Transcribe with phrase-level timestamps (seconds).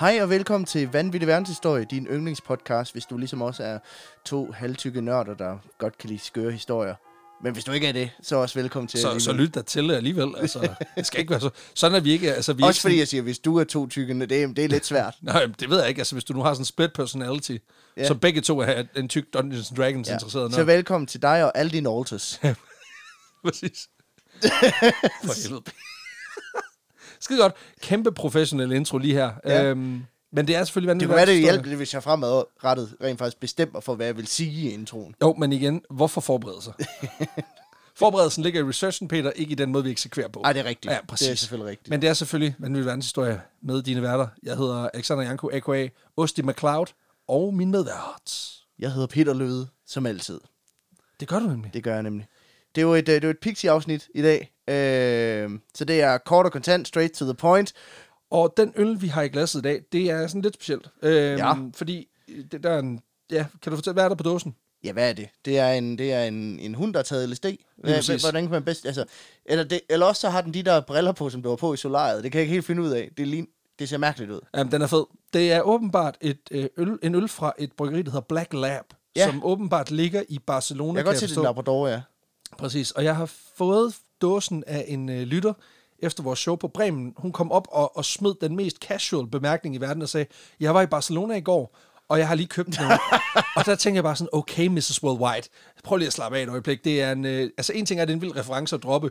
[0.00, 3.78] Hej og velkommen til Vanvittig Verdenshistorie, din yndlingspodcast, hvis du ligesom også er
[4.24, 6.94] to halvtykke nørder, der godt kan lide skøre historier.
[7.44, 9.90] Men hvis du ikke er det, så også velkommen til Så, så lyt dig til
[9.90, 10.34] alligevel.
[10.38, 11.50] Altså, det skal ikke være så...
[11.74, 12.34] Sådan er vi ikke...
[12.34, 14.64] Altså, vi Også ikke fordi jeg siger, hvis du er to tykke, det er, det
[14.64, 15.14] er lidt svært.
[15.14, 16.00] sådan, nej, det ved jeg ikke.
[16.00, 17.52] Altså, hvis du nu har sådan en split personality,
[17.96, 18.02] Ja.
[18.02, 18.08] ja.
[18.08, 20.12] så begge to er en tyk Dungeons and Dragons ja.
[20.12, 20.54] interesseret.
[20.54, 22.40] Så velkommen til dig og alle dine alters.
[23.44, 23.88] Præcis.
[25.24, 25.62] For helvede.
[27.20, 27.52] Skide godt.
[27.80, 29.30] Kæmpe professionel intro lige her.
[29.44, 29.64] Ja.
[29.64, 30.02] Øhm,
[30.32, 31.08] men det er selvfølgelig Det vanvittigt.
[31.08, 34.26] kunne være, det hjælper lidt, hvis jeg fremadrettet rent faktisk bestemmer for, hvad jeg vil
[34.26, 35.14] sige i introen.
[35.22, 36.72] Jo, men igen, hvorfor forberede sig?
[37.96, 40.40] Forberedelsen ligger i researchen, Peter, ikke i den måde, vi eksekverer på.
[40.44, 40.92] Ej, det er rigtigt.
[40.92, 41.26] Ja, præcis.
[41.26, 41.90] Det er selvfølgelig rigtigt.
[41.90, 44.26] Men det er selvfølgelig vanvittig verdenshistorie med dine værter.
[44.42, 45.88] Jeg hedder Alexander Janko, a.k.a.
[46.16, 46.86] Osti McCloud,
[47.28, 48.50] og min medvært.
[48.78, 50.40] Jeg hedder Peter Løde, som altid.
[51.20, 51.74] Det gør du nemlig.
[51.74, 52.26] Det gør jeg nemlig.
[52.74, 54.52] Det er jo et, øh, det er et Pixie-afsnit i dag.
[54.68, 57.72] Øh, så det er kort og kontant, straight to the point.
[58.30, 60.88] Og den øl, vi har i glasset i dag, det er sådan lidt specielt.
[61.02, 61.52] Øhm, Ja.
[61.74, 62.08] Fordi
[62.52, 63.00] det, der er en...
[63.30, 64.54] Ja, kan du fortælle, hvad er der på dåsen?
[64.84, 65.28] Ja, hvad er det?
[65.44, 67.44] Det er en, det er en, en hund, der har taget LSD.
[67.76, 68.86] Hvad, hvordan kan man bedst...
[68.86, 69.04] Altså,
[69.44, 71.74] eller, det, eller også så har den de der briller på, som der var på
[71.74, 72.24] i solariet.
[72.24, 73.10] Det kan jeg ikke helt finde ud af.
[73.16, 73.46] Det, lign,
[73.78, 74.40] det ser mærkeligt ud.
[74.56, 75.04] Jamen, den er fed.
[75.32, 78.84] Det er åbenbart et, øh, øl, en øl fra et bryggeri, der hedder Black Lab,
[79.16, 79.26] Ja.
[79.26, 82.00] som åbenbart ligger i Barcelona, Jeg kan godt se, det er Labrador, ja.
[82.58, 85.52] Præcis, og jeg har fået dåsen af en øh, lytter
[85.98, 87.14] efter vores show på Bremen.
[87.16, 90.26] Hun kom op og, og smed den mest casual bemærkning i verden og sagde,
[90.60, 91.76] jeg var i Barcelona i går,
[92.08, 92.76] og jeg har lige købt den.
[93.56, 95.02] og der tænker jeg bare sådan, okay, Mrs.
[95.02, 95.48] Worldwide,
[95.84, 96.84] prøv lige at slappe af et øjeblik.
[96.84, 98.82] Det er en, øh, altså en ting er, at det er en vild reference at
[98.82, 99.10] droppe,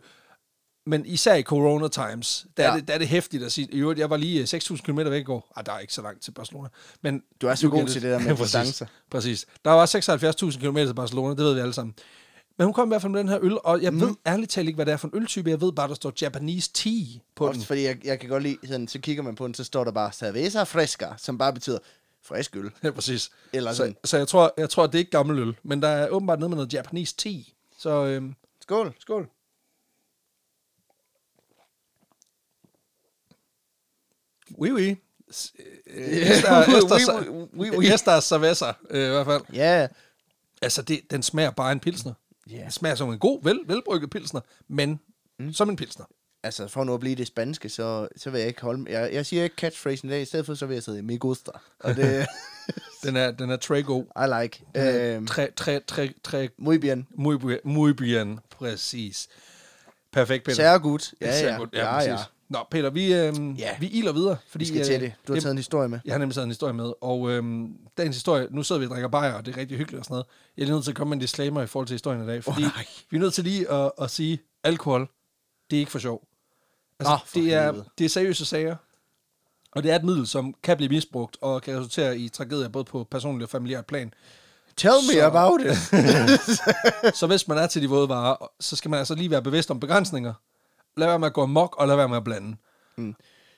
[0.85, 2.69] men især i corona times, der, ja.
[2.69, 4.81] Er, det, der er det hæftigt at sige, i øvrigt, jeg var lige øh, 6.000
[4.81, 5.53] km væk i går.
[5.55, 6.69] Ah, der er ikke så langt til Barcelona.
[7.01, 8.83] Men Du er så god til det der med Præcis.
[9.11, 9.45] Præcis.
[9.65, 9.85] Der var
[10.51, 11.95] 76.000 km til Barcelona, det ved vi alle sammen.
[12.59, 14.01] Men hun kom i hvert fald med den her øl, og jeg mm.
[14.01, 15.49] ved ærligt talt ikke, hvad det er for en øltype.
[15.49, 17.65] Jeg ved bare, der står Japanese tea på Også den.
[17.65, 19.91] fordi jeg, jeg kan godt lide, sådan, så kigger man på den, så står der
[19.91, 21.79] bare cerveza fresca, som bare betyder
[22.23, 22.71] frisk øl.
[22.83, 23.31] Ja, præcis.
[23.53, 23.95] Eller så, sådan.
[24.03, 26.49] så jeg tror, jeg tror, det er ikke gammel øl, men der er åbenbart noget
[26.49, 27.41] med noget Japanese tea.
[27.77, 28.93] Så øhm, Skål.
[28.99, 29.29] skål.
[34.57, 34.95] Oui, oui.
[35.87, 36.07] Øh,
[37.77, 37.93] oui.
[37.93, 39.41] esta cerveza, øh, i hvert fald.
[39.53, 39.87] Ja,
[40.61, 42.13] Altså, det, den smager bare en pilsner.
[42.51, 42.61] Ja.
[42.63, 44.99] Den smager som en god, vel, velbrygget pilsner, men
[45.39, 45.53] mm.
[45.53, 46.05] som en pilsner.
[46.43, 48.91] altså for nu at blive det spanske, så, så vil jeg ikke holde...
[48.91, 51.17] Jeg, jeg siger ikke catchphrasen i dag, i stedet for så vil jeg sige, me
[51.17, 51.51] gusta.
[51.79, 52.27] Og det,
[53.03, 54.03] Den er, den er très god.
[54.03, 54.65] I like.
[54.77, 57.07] Øhm, Tre, tre, tre, tre, muy bien.
[57.11, 59.27] muy, bien- muy bien, præcis.
[60.11, 60.55] Perfekt, Peter.
[60.55, 61.13] Sehr gut.
[61.21, 61.59] Ja, ja.
[61.73, 62.09] ja, præcis.
[62.09, 62.17] ja.
[62.49, 63.77] Nå, Peter, vi, øhm, Ja.
[63.79, 64.37] vi iler videre.
[64.47, 65.13] Fordi, Vi skal øh, til det.
[65.27, 65.99] Du har taget en historie med.
[66.05, 68.91] Jeg har nemlig taget en historie med, og øhm, dagens historie, nu sidder vi og
[68.91, 70.25] drikker bajer, og det er rigtig hyggeligt og sådan noget.
[70.57, 72.27] Jeg er lige nødt til at komme med en disclaimer i forhold til historien i
[72.27, 72.85] dag, fordi nej.
[73.09, 75.07] vi er nødt til lige at, at sige, alkohol,
[75.69, 76.23] det er ikke for sjov.
[76.99, 77.85] Altså, Nå, for det, er, helvede.
[77.97, 78.75] det er seriøse sager,
[79.71, 82.85] og det er et middel, som kan blive misbrugt, og kan resultere i tragedier, både
[82.85, 84.13] på personlig og familiært plan.
[84.77, 85.77] Tell me Så- about it.
[87.19, 89.71] Så hvis man er til de våde varer, så skal man altså lige være bevidst
[89.71, 90.33] om begrænsninger.
[90.99, 92.55] Lad være med at gå amok, og lad være med at blande.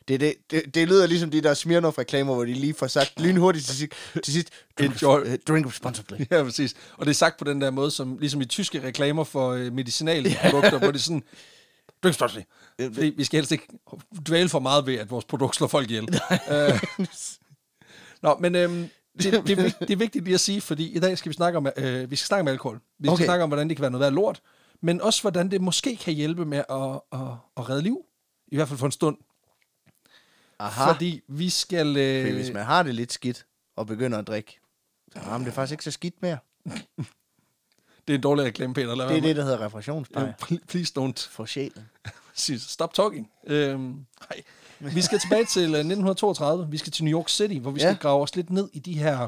[0.08, 3.66] Det, det, det, det lyder ligesom de der Smirnoff-reklamer, hvor de lige får sagt lynhurtigt
[3.66, 3.94] til sidst,
[4.24, 5.20] til sidst drink, Enjoy.
[5.20, 6.16] uh, drink responsibly.
[6.32, 6.76] Ja, præcis.
[6.98, 9.74] Og det er sagt på den der måde, som ligesom i tyske reklamer for øh,
[9.74, 11.24] medicinalprodukter, hvor det er sådan,
[12.04, 12.44] drink responsibly.
[12.94, 13.68] Fordi vi skal helst ikke
[14.28, 16.22] dvæle for meget ved, at vores produkt slår folk ihjel.
[16.52, 16.84] Øh,
[18.22, 21.18] Nå, men øhm, det, det, er, det er vigtigt lige at sige, fordi i dag
[21.18, 22.80] skal vi snakke om, øh, vi skal snakke om alkohol.
[23.00, 23.26] Vi skal okay.
[23.26, 24.42] snakke om, hvordan det kan være noget værd lort,
[24.82, 27.28] men også hvordan det måske kan hjælpe med at, at,
[27.58, 28.06] at redde liv.
[28.48, 29.18] I hvert fald for en stund.
[30.60, 30.92] Aha.
[30.94, 31.98] Fordi vi skal...
[31.98, 34.60] Øh, Fordi hvis man har det lidt skidt og begynder at drikke,
[35.14, 36.38] så har man det faktisk ikke så skidt mere.
[38.08, 38.96] Det er en dårlig reklame, Peter.
[38.96, 39.60] Lad Det er det, der hedder.
[40.28, 41.30] Øh, pl- Please don't.
[41.30, 41.90] For sjælen.
[42.60, 43.32] Stop talking.
[43.48, 44.42] Øhm, nej.
[44.80, 46.68] Vi skal tilbage til øh, 1932.
[46.72, 47.86] Vi skal til New York City, hvor vi Ja.
[47.94, 49.28] skal grave os lidt ned i de her,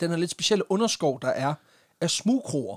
[0.00, 1.54] den her lidt specielle underskov, der er
[2.00, 2.76] af smugkroer,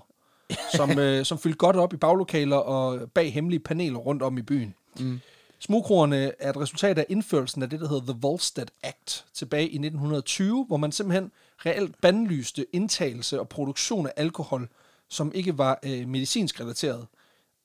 [0.76, 4.42] som, øh, som fyldte godt op i baglokaler og bag hemmelige paneler rundt om i
[4.42, 4.74] byen.
[5.00, 5.20] Mm.
[5.60, 9.76] Smugkroerne er et resultat af indførelsen af det, der hedder The Volstead Act tilbage i
[9.76, 11.32] 1920, hvor man simpelthen
[11.66, 14.70] reelt bandlyste indtagelse og produktion af alkohol,
[15.10, 17.06] som ikke var øh, medicinsk relateret.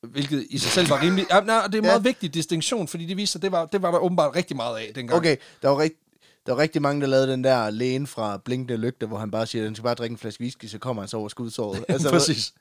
[0.03, 1.27] Hvilket i sig selv var rimelig...
[1.31, 1.91] Ja, nej, det er en Ja.
[1.91, 4.77] meget vigtig distinktion, fordi det viser, at det var, det var der åbenbart rigtig meget
[4.79, 5.19] af dengang.
[5.19, 5.95] Okay, der var, rigt,
[6.47, 9.47] der var rigtig mange, der lavede den der lægen fra Blinkende Lygte, hvor han bare
[9.47, 11.85] siger, at han skal bare drikke en flaske whisky, så kommer han så over skudsåret.
[11.89, 12.55] Altså, Præcis.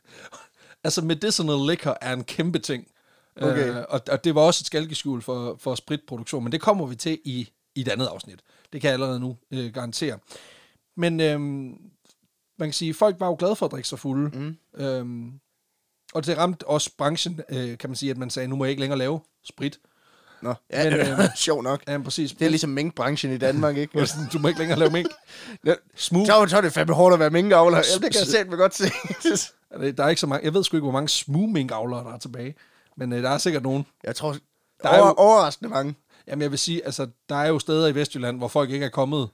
[0.84, 2.88] Altså, medicinal liquor er en kæmpe ting.
[3.36, 3.70] Okay.
[3.70, 6.96] Øh, og, og det var også et skalkeskjul for, for spritproduktion, men det kommer vi
[6.96, 8.40] til i, i et andet afsnit.
[8.74, 10.20] Det kan jeg allerede nu øh, garantere.
[10.98, 11.78] Men øhm,
[12.60, 14.38] man kan sige, at folk var jo glade for at drikke sig fulde.
[14.38, 14.58] Mm.
[14.84, 15.40] Øhm,
[16.14, 18.70] og det ramte også branchen, øh, kan man sige, at man sagde, nu må jeg
[18.70, 19.80] ikke længere lave sprit.
[20.42, 21.82] Nå, ja, Men, det øh, er sjovt nok.
[21.88, 22.32] Ja, præcis.
[22.32, 24.06] Det er ligesom minkbranchen i Danmark, ikke?
[24.08, 25.08] Sådan, Du må ikke længere lave mink.
[25.66, 26.26] Ja, Smooth.
[26.28, 27.78] Så, så er det fandme hårdt at være minkavler.
[27.78, 28.86] Ja, det kan jeg selv godt se.
[29.98, 32.18] Der er ikke så mange, jeg ved sgu ikke, hvor mange smooth minkavlere, der er
[32.18, 32.56] tilbage.
[32.98, 33.86] Men øh, der er sikkert nogen.
[34.04, 34.32] Jeg tror,
[34.84, 35.96] Der er er over, jo- overraskende mange.
[36.28, 38.90] Jamen jeg vil sige, altså der er jo steder i Vestjylland, hvor folk ikke er
[38.90, 39.30] kommet,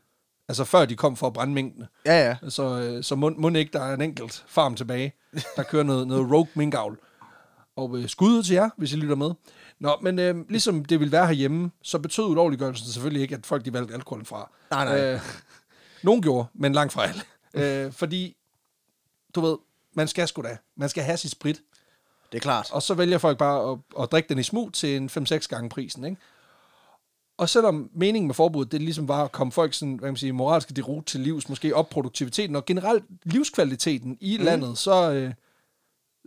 [0.49, 1.87] altså før de kom for at brænde minkene.
[2.05, 2.49] Ja, ja.
[2.49, 5.13] Så, øh, så må, må ikke, der er en enkelt farm tilbage,
[5.55, 6.97] der kører noget, noget rogue minkavl.
[7.75, 9.31] Og øh, skud ud til jer, hvis I lytter med.
[9.79, 13.65] Nå, men øh, ligesom det ville være herhjemme, så betød ulovliggørelsen selvfølgelig ikke, at folk
[13.65, 14.51] de valgte alkoholen fra.
[14.71, 15.13] Nej, nej.
[15.13, 15.21] Øh,
[16.03, 17.21] nogen gjorde, men langt fra alle.
[17.85, 18.35] øh, fordi,
[19.35, 19.57] du ved,
[19.93, 20.57] man skal sgu da.
[20.75, 21.61] Man skal have sit sprit.
[22.31, 22.71] Det er klart.
[22.71, 25.69] Og så vælger folk bare at, at drikke den i smug til en 5-6 gange
[25.69, 26.17] prisen, ikke?
[27.37, 30.17] Og selvom meningen med forbuddet, det ligesom var at komme folk sådan, hvad kan man
[30.17, 34.43] sige, moralske derut til livs, måske op produktiviteten og generelt livskvaliteten i mm.
[34.43, 35.33] landet, så, øh,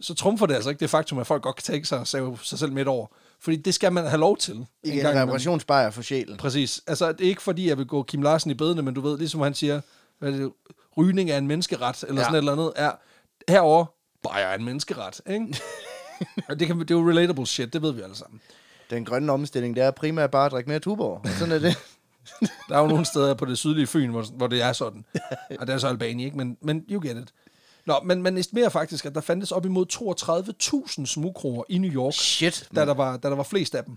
[0.01, 2.39] så trumfer det altså ikke det faktum, at folk godt kan tænke sig at save
[2.43, 3.07] sig selv midt over.
[3.43, 4.55] Fordi det skal man have lov til.
[4.55, 5.29] en Ikke gang en imellem.
[5.29, 6.37] reparationsbajer for sjælen.
[6.37, 6.83] Præcis.
[6.87, 9.19] Altså, det er ikke fordi, jeg vil gå Kim Larsen i bedene, men du ved,
[9.19, 9.81] ligesom han siger,
[10.19, 10.53] hvad det,
[10.97, 12.25] rygning er en menneskeret, eller Ja.
[12.25, 12.93] sådan et eller andet, er
[13.49, 13.85] herover
[14.23, 15.57] bare er en menneskeret, ikke?
[16.49, 18.41] Og det, kan, det er jo relatable shit, det ved vi alle sammen.
[18.91, 21.23] Den grønne omstilling, det er primært bare at drikke mere Tuborg.
[21.39, 21.79] Sådan er det.
[22.69, 25.05] Der er jo nogle steder på det sydlige Fyn, hvor, hvor det er sådan.
[25.61, 26.37] Og det er så Albani, ikke?
[26.37, 27.33] Men, men you get it.
[27.91, 29.87] Nå, men man estimerer faktisk, at der fandtes op imod
[31.01, 32.69] 32.000 smugkroer i New York, Shit.
[32.75, 33.97] da der, var, da der var flest af dem.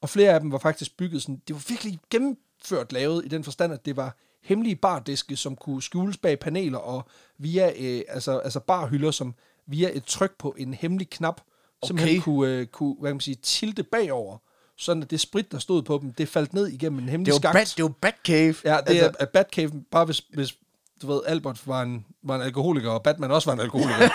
[0.00, 3.44] Og flere af dem var faktisk bygget sådan, det var virkelig gennemført lavet i den
[3.44, 8.38] forstand, at det var hemmelige bardiske, som kunne skjules bag paneler og via øh, altså,
[8.38, 9.34] altså barhylder, som
[9.66, 11.40] via et tryk på en hemmelig knap,
[11.86, 12.24] simpelthen Okay.
[12.24, 14.38] kunne, øh, kunne hvad kan man sige, tilte bagover,
[14.76, 17.58] sådan at det sprit, der stod på dem, det faldt ned igennem en hemmelig skakt.
[17.58, 18.54] det er jo Batcave.
[18.64, 20.58] Ja, det altså, er at Batcave, bare hvis, hvis
[21.02, 24.08] du ved, Albert var en, var en alkoholiker, og Batman også var en alkoholiker.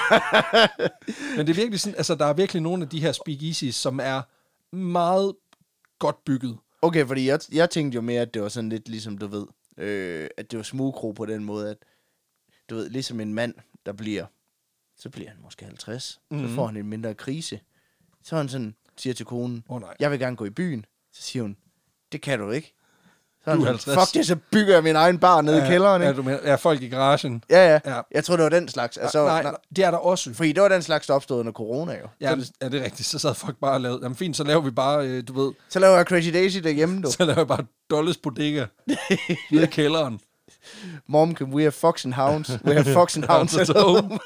[1.37, 3.99] Men det er virkelig sådan, altså der er virkelig nogle af de her speakeasies, som
[4.03, 4.21] er
[4.75, 5.35] meget
[5.99, 6.57] godt bygget.
[6.81, 9.45] Okay, fordi jeg, jeg tænkte jo mere, at det var sådan lidt ligesom, du ved,
[9.77, 11.77] øh, at det var smugkro på den måde, at
[12.69, 13.53] du ved, ligesom en mand,
[13.85, 14.25] der bliver,
[14.97, 16.47] så bliver han måske 50, mm-hmm.
[16.47, 17.59] så får han en mindre krise.
[18.23, 19.95] Så han sådan, siger til konen, Åh, nej.
[19.99, 20.85] jeg vil gerne gå i byen.
[21.13, 21.57] Så siger hun,
[22.11, 22.73] det kan du ikke.
[23.45, 24.07] Så Du han er sådan, 50.
[24.09, 26.17] fuck det, så bygger jeg min egen bar nede i kælderen, Ja, ikke?
[26.17, 27.43] du mener, ja, folk i garagen.
[27.49, 28.01] Ja, ja, Ja.
[28.11, 28.97] Jeg tror, det var den slags.
[28.97, 30.33] Altså, nej, nej, nej, det er der også.
[30.33, 32.07] Fordi det var den slags, der opstod under corona jo.
[32.21, 33.07] Ja, Så, ja, det er rigtigt.
[33.07, 35.53] Så sad folk bare og lavede, jamen fint, så laver vi bare, øh, du ved,
[35.69, 37.11] så laver jeg Crazy Daisy derhjemme, du.
[37.17, 38.65] så laver vi bare Dolles Bodega
[39.51, 40.19] nede i kælderen.
[41.07, 42.49] Mom, can we have Fox and Hounds?
[42.65, 44.19] We have Fox and Hounds at home.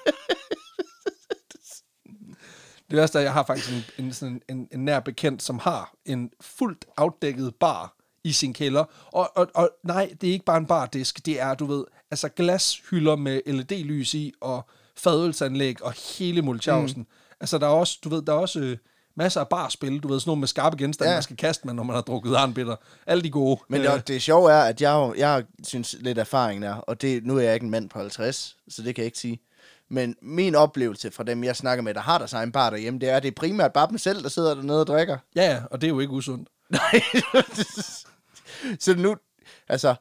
[2.90, 5.60] Det værste er, at jeg har faktisk en, en, sådan en, en nær bekendt, som
[5.60, 7.94] har en fuldt afdækket bar
[8.26, 8.84] i sin kælder.
[9.12, 12.30] Og, og, og nej, det er ikke bare en bardisk, det er, du ved, altså
[12.30, 17.02] glashylder med LED-lys i, og fadølsanlæg, og hele mulchausen.
[17.02, 17.08] Mm.
[17.40, 18.78] Altså, der er også, du ved, der er også øh,
[19.18, 21.16] masser af barspil, du ved, sådan nogle med skarpe genstande, Ja.
[21.16, 22.76] man skal kaste med, når man har drukket arnbitter.
[23.08, 23.60] Alle de gode.
[23.70, 27.26] Men Øh, det, det sjove er, at jeg, jeg synes lidt erfaring der, og det,
[27.26, 29.40] nu er jeg ikke en mand på 50, så det kan jeg ikke sige.
[29.90, 33.10] Men min oplevelse fra dem, jeg snakker med, der har deres egen bar derhjemme, det
[33.10, 35.18] er, at det er primært bare dem selv, der sidder dernede og drikker.
[35.36, 36.50] Ja, ja, og det er jo ikke usundt.
[36.70, 37.02] Nej.
[38.80, 39.16] så nu,
[39.68, 39.96] altså,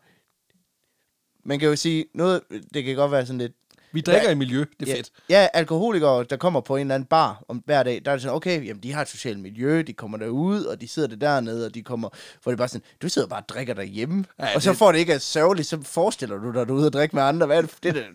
[1.44, 2.40] man kan jo sige, noget,
[2.74, 3.52] det kan godt være sådan lidt,
[3.92, 4.30] Vi drikker Ja.
[4.30, 5.10] i miljø, det er ja, fedt.
[5.28, 8.22] Ja, alkoholikere, der kommer på en eller anden bar om hver dag, der er det
[8.22, 11.16] sådan, okay, jamen, de har et socialt miljø, de kommer derud, og de sidder der
[11.16, 12.08] dernede, og de kommer,
[12.42, 14.78] hvor det er bare sådan, du sidder bare og drikker derhjemme, Ja, og så det-
[14.78, 17.16] får det ikke at sørgeligt, så forestiller du dig, at du er ude og drikke
[17.16, 18.06] med andre, hvad er det, det er da,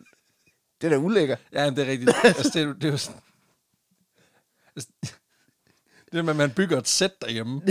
[0.81, 1.35] det er da ulækker.
[1.53, 2.11] Ja, det er rigtigt.
[2.23, 3.21] altså, det, er, det er jo sådan...
[4.75, 4.89] Altså,
[6.11, 7.61] det er, at man bygger et sæt derhjemme.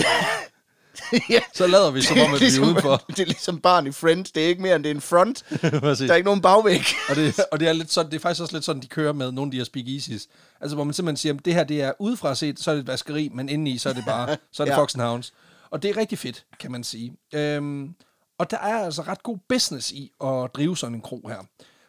[1.30, 2.96] Ja, Så lader vi som om, at vi er udenfor.
[3.08, 5.44] det er ligesom barn i Friends, det er ikke mere end det er en front,
[5.60, 6.84] der er ikke nogen bagvæg.
[7.08, 9.12] og, det, og det, er lidt sådan, det er faktisk også lidt sådan, de kører
[9.12, 10.28] med nogle af de her speakeasies.
[10.60, 12.80] Altså, hvor man simpelthen siger, at det her det er udefra set, så er det
[12.80, 14.78] et vaskeri, men indeni, så er det bare, så er det Ja.
[14.78, 15.32] Fox Hounds.
[15.70, 17.12] Og det er rigtig fedt, kan man sige.
[17.34, 17.94] Øhm,
[18.38, 21.44] og der er altså ret god business i at drive sådan en kro her.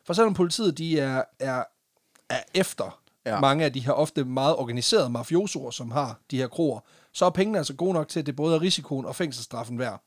[0.05, 1.63] For selvom politiet, de er, er,
[2.29, 3.39] er efter ja.
[3.39, 6.79] mange af de her ofte meget organiserede mafiosoer, som har de her kroer,
[7.13, 10.03] så er pengene altså gode nok til, at det både er risikoen og fængselsstraffen værd.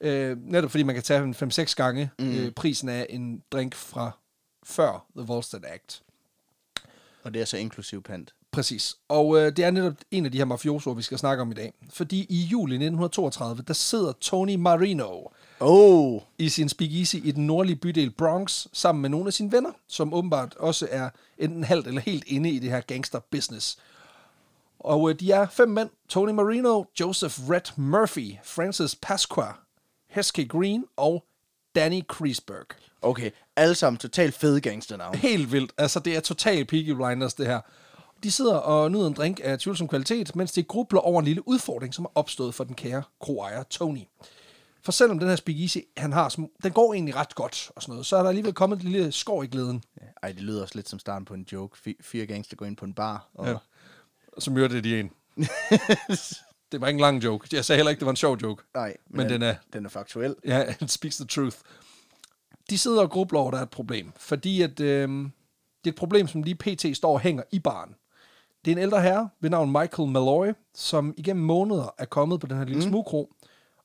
[0.00, 2.30] Øh, netop fordi man kan tage en 5-6 gange mm.
[2.30, 4.10] øh, prisen af en drink fra
[4.62, 6.02] før The Volstead Act.
[7.22, 8.34] Og det er så inklusiv pant.
[8.50, 8.96] Præcis.
[9.08, 11.54] Og øh, det er netop en af de her mafiosoer, vi skal snakke om i
[11.54, 11.72] dag.
[11.90, 15.28] Fordi i juli 1932, der sidder Tony Marino
[15.60, 19.70] Oh, i sin speakeasy i den nordlige bydel Bronx, sammen med nogle af sine venner,
[19.86, 23.78] som åbenbart også er enten halvt eller helt inde i det her gangster-business.
[24.80, 25.90] Og øh, de er fem mænd.
[26.08, 29.52] Tony Marino, Joseph Red Murphy, Francis Pasqua,
[30.08, 31.24] Heskey Green og
[31.74, 32.66] Danny Kreisberg.
[33.02, 33.30] okay.
[33.56, 35.14] Alle sammen totalt fede gangsternavn.
[35.14, 35.72] Helt vildt.
[35.78, 37.60] Altså, det er total Peaky Blinders, det her.
[38.22, 41.48] De sidder og nyder en drink af tvivlsom kvalitet, mens de grubler over en lille
[41.48, 44.00] udfordring, som er opstået for den kære kroejer Tony.
[44.82, 47.92] For selvom den her speakeasy, han har, som, den går egentlig ret godt og sådan
[47.92, 49.82] noget, så er der alligevel kommet et lille skår i glæden.
[50.22, 51.76] Ej, det lyder også lidt som starten på en joke.
[51.88, 53.28] Fi- Fire gangster går ind på en bar.
[53.34, 53.46] Og...
[53.46, 53.54] Ja.
[54.38, 55.10] Så myrder de en.
[56.72, 57.48] det var ikke en lang joke.
[57.52, 58.62] Jeg sagde heller ikke, det var en sjov joke.
[58.74, 60.34] Nej, Men den er- den er faktuel.
[60.44, 61.56] Ja, it speaks the truth.
[62.70, 64.12] De sidder og grubler over, at der er et problem.
[64.16, 65.30] Fordi at, øh, det
[65.84, 66.96] er et problem, som lige pt.
[66.96, 67.94] står og hænger i baren.
[68.64, 72.46] Det er en ældre herre ved navn Michael Malloy, som igennem måneder er kommet på
[72.46, 72.88] den her lille mm.
[72.88, 73.32] smugkro,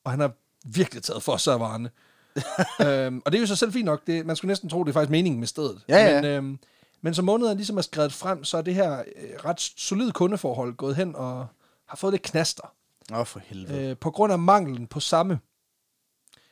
[0.04, 0.32] og han har
[0.66, 1.90] virkelig taget for sig af varerne.
[2.88, 4.08] øhm, og det er jo så selv fint nok.
[4.08, 5.82] Det, man skulle næsten tro, det er faktisk meningen med stedet.
[5.90, 6.22] Ja, ja.
[6.22, 6.60] Men, øhm,
[7.04, 10.76] men som måneden ligesom er skrevet frem, så er det her øh, ret solid kundeforhold
[10.76, 11.48] gået hen og
[11.88, 12.74] har fået lidt knaster.
[13.14, 13.90] Oh, for helvede.
[13.90, 15.40] Øh, på grund af manglen på samme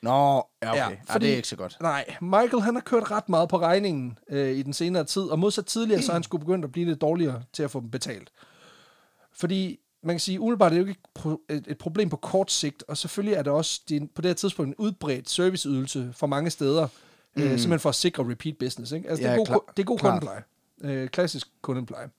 [0.03, 0.11] Nå,
[0.63, 0.77] ja, okay.
[0.77, 1.77] ja, Ja, fordi- det er ikke så godt.
[1.81, 5.39] Nej, Michael han har kørt ret meget på regningen øh, i den senere tid, og
[5.39, 7.89] modsat tidligere, så er han skulle begyndt at blive lidt dårligere til at få dem
[7.91, 8.31] betalt.
[9.33, 12.15] Fordi man kan sige, umiddelbart er det jo ikke et pro- et, et problem på
[12.17, 16.13] kort sigt, og selvfølgelig er det også det på det her tidspunkt en udbredt serviceydelse
[16.13, 16.87] for mange steder,
[17.35, 17.41] mm.
[17.43, 18.91] øh, simpelthen for at sikre repeat business.
[18.91, 19.09] Ikke?
[19.09, 20.11] Altså, Ja, det, er god, klar- det er god klart.
[20.11, 20.43] kundepleje.
[20.81, 22.09] Øh, klassisk kundepleje.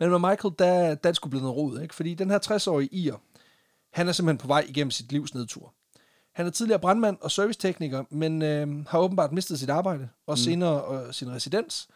[0.00, 1.94] Men med Michael, der, der er sgu blevet noget rod, ikke?
[1.94, 3.14] fordi den her 60-årige ir,
[3.92, 5.74] han er simpelthen på vej igennem sit livs nedtur.
[6.34, 11.06] Han er tidligere brandmand og servicetekniker, men øh, har åbenbart mistet sit arbejde, og senere
[11.06, 11.88] øh, sin residens.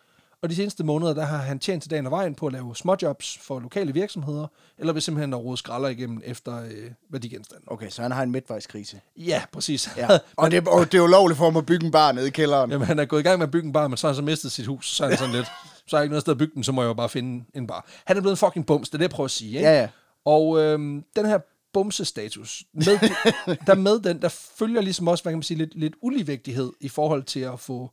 [0.44, 2.76] Og de seneste måneder, der har han tjent til dagen og vejen på at lave
[2.76, 4.46] småjobs for lokale virksomheder,
[4.78, 7.64] eller ved simpelthen at rode skralder igennem efter øh, værdigenstande.
[7.66, 9.00] Okay, så han har en midtvejskrise.
[9.16, 9.90] Ja, præcis.
[9.96, 10.08] Ja.
[10.36, 12.30] Og, det, og det er jo lovligt for ham at bygge en bar nede i
[12.30, 12.70] kælderen.
[12.70, 14.16] Jamen, han er gået i gang med at bygge en bar, men så har han
[14.16, 14.90] så mistet sit hus.
[14.96, 15.46] Så er han sådan lidt,
[15.86, 17.44] så er jeg ikke noget sted at bygge den, så må jeg jo bare finde
[17.54, 17.86] en bar.
[18.04, 19.56] Han er blevet en fucking bums, det er det, jeg prøver at sige.
[19.56, 19.68] Ikke?
[19.68, 19.88] Ja, ja.
[20.24, 21.38] Og øhm, den her
[21.72, 22.84] bumsestatus, med,
[23.66, 26.88] der med den, der følger ligesom også, hvad kan man sige, lidt, lidt uligevægtighed i
[26.88, 27.90] forhold til at få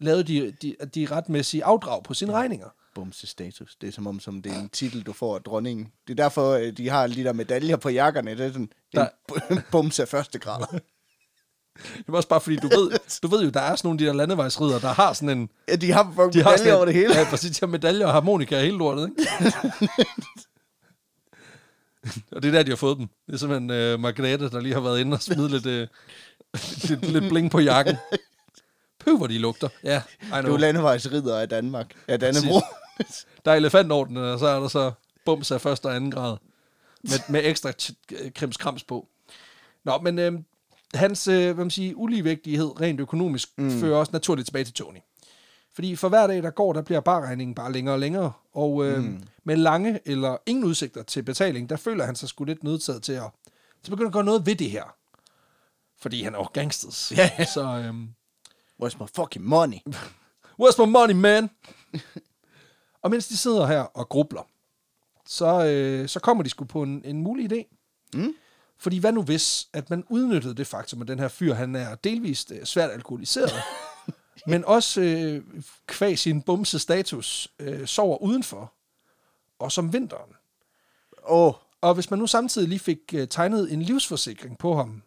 [0.00, 2.66] lavet de, de, de retmæssige afdrag på sine regninger.
[2.94, 3.76] Bumse status.
[3.80, 5.88] Det er som om, som det er en titel, du får af dronningen.
[6.08, 8.30] Det er derfor, øh, de har de der medaljer på jakkerne.
[8.30, 9.08] Det er sådan, det er
[9.50, 10.80] en bu- bums af første grad.
[11.96, 12.90] Det var også bare fordi, du ved,
[13.22, 15.50] du ved jo, der er sådan nogle af de der landevejsridder, der har sådan en...
[15.68, 17.18] Ja, de har fucking De har medaljer over det hele.
[17.18, 19.32] Ja, præcis, de har medaljer og harmonika og hele lortet, ikke?
[22.32, 23.06] og det er der, de har fået dem.
[23.26, 25.88] Det er simpelthen uh, Margrethe, der lige har været inde og smidt lidt, uh,
[26.90, 27.96] lidt, lidt bling på jakken.
[29.00, 29.68] Pøv, hvor de lugter.
[29.84, 31.94] Ja, I Du er landevejsridder af Danmark.
[32.08, 32.60] Ja, Dannebro.
[33.44, 34.92] Der er elefantorden, og så er der så
[35.24, 36.36] bums af første og anden grad.
[37.02, 37.72] Med, med ekstra
[38.34, 39.08] krimskrams på.
[39.84, 40.32] Nå, men øh,
[40.94, 43.80] hans øh, hvad man siger, uligevægtighed rent økonomisk mm.
[43.80, 44.98] fører også naturligt tilbage til Tony.
[45.74, 48.32] Fordi for hver dag, der går, der bliver barregningen bare længere og længere.
[48.54, 49.22] Og øh, mm.
[49.44, 53.12] med lange eller ingen udsigter til betaling, der føler han sig sgu lidt nødtaget til
[53.12, 53.30] at,
[53.82, 54.94] til at begynde at gøre noget ved det her.
[56.00, 57.12] Fordi han er jo gangsters.
[57.16, 57.44] Ja.
[57.54, 57.94] Så øh,
[58.80, 59.82] Where's my fucking money?
[60.60, 61.50] Where's my money, man?
[63.02, 64.48] og mens de sidder her og grubler,
[65.26, 67.76] så, øh, så kommer de sgu på en, en mulig idé.
[68.14, 68.34] Mm.
[68.78, 71.94] Fordi hvad nu hvis, at man udnyttede det faktum, at den her fyr, han er
[71.94, 73.52] delvist øh, svært alkoholiseret,
[74.46, 75.44] men også øh,
[75.86, 78.72] kvæg sin bumse status, øh, sover udenfor,
[79.58, 80.30] og som vinteren.
[81.28, 85.02] Åh, oh, Og hvis man nu samtidig lige fik øh, tegnet en livsforsikring på ham,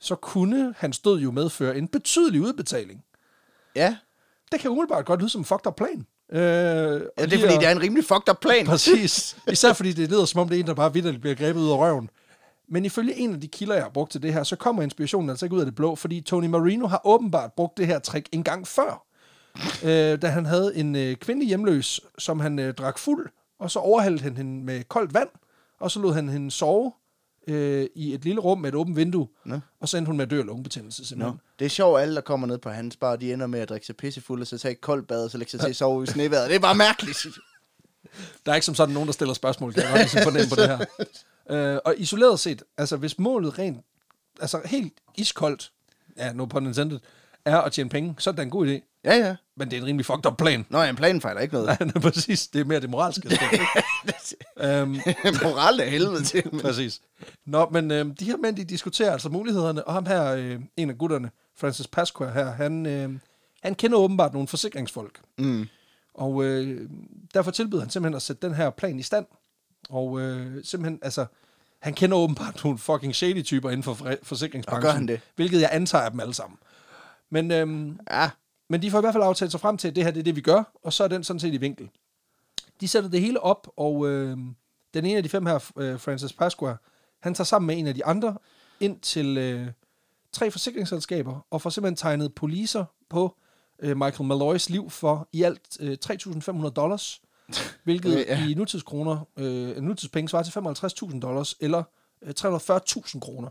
[0.00, 3.04] så kunne hans død jo medføre en betydelig udbetaling.
[3.76, 3.96] ja.
[4.52, 6.06] Det kan umiddelbart godt lyde som en fucked up plan.
[6.32, 6.42] Øh, ja.
[7.26, 8.66] det er fordi, det er en rimelig fucked up plan.
[8.66, 9.36] Præcis.
[9.52, 11.70] Især fordi det lyder som om, det er en, der bare vidderligt bliver grebet ud
[11.70, 12.10] af røven.
[12.68, 15.30] Men ifølge en af de kilder, jeg har brugt til det her, så kommer inspirationen
[15.30, 18.28] altså ikke ud af det blå, fordi Tony Marino har åbenbart brugt det her trick
[18.32, 19.04] en gang før.
[19.84, 23.28] øh, da han havde en øh, kvindelig hjemløs, som han øh, drak fuld,
[23.60, 25.28] og så overhældte han hende med koldt vand,
[25.80, 26.92] og så lod han hende sove
[27.48, 29.60] øh, i et lille rum med et åbent vindue, Nå.
[29.80, 31.06] og så endte hun med at dø af lungebetændelse Nå.
[31.06, 31.40] simpelthen.
[31.58, 33.86] Det er sjovt, alle, der kommer ned på hans bar, de ender med at drikke
[33.86, 36.04] sig pissefuld, og så tage et koldt bad, og så lægge sig til at sove
[36.04, 36.48] i sneværet.
[36.48, 37.26] Det er bare mærkeligt.
[38.46, 40.56] Der er ikke som sådan nogen, der stiller spørgsmål, kan jeg godt ligesom fornemme på
[40.56, 40.84] det her.
[41.50, 43.78] Øh, og isoleret set, altså hvis målet rent,
[44.40, 45.72] altså helt iskoldt,
[46.16, 47.00] ja, no pun intended,
[47.48, 49.00] er at tjene penge, så er det da en god idé.
[49.04, 49.36] Ja, ja.
[49.56, 50.66] Men det er en rimelig fucked up plan.
[50.68, 51.80] Nå, ja, en plan fejler ikke noget.
[51.80, 52.46] Nej, præcis.
[52.48, 53.28] Det er mere det moralske.
[54.60, 54.90] øhm,
[55.44, 56.42] Moral af helvede til.
[56.52, 57.00] men- præcis.
[57.46, 60.90] Nå, men øhm, de her mænd, de diskuterer altså mulighederne, og ham her, øh, en
[60.90, 63.10] af gutterne, Francis Pasqua her, han, øh,
[63.62, 65.20] han kender åbenbart nogle forsikringsfolk.
[65.38, 65.68] Mm.
[66.14, 66.88] Og øh,
[67.34, 69.26] derfor tilbyder han simpelthen at sætte den her plan i stand.
[69.90, 71.26] Og øh, simpelthen, altså,
[71.82, 74.76] han kender åbenbart nogle fucking shady typer inden for forsikringsbranchen.
[74.76, 75.20] Og gør han det?
[75.36, 76.58] Hvilket jeg antager er dem alle sammen.
[77.30, 78.30] Men, øhm, Ja,
[78.68, 80.24] men de får i hvert fald aftalt sig frem til, at det her det er
[80.24, 81.90] det, vi gør, og så er den sådan set i vinkel.
[82.80, 84.38] De sætter det hele op, og øh,
[84.94, 86.76] den ene af de fem her, øh, Francis Pasqua,
[87.20, 88.36] han tager sammen med en af de andre
[88.80, 89.66] ind til øh,
[90.32, 93.36] tre forsikringsselskaber, og får simpelthen tegnet policer på
[93.78, 97.20] øh, Michael Malloys liv for i alt øh, 3.500 dollars,
[97.84, 98.48] hvilket okay, ja.
[98.48, 101.82] i nutidskroner, øh, nutidspenge svarer til 55.000 dollars, eller
[102.22, 103.48] øh, 340.000 kroner.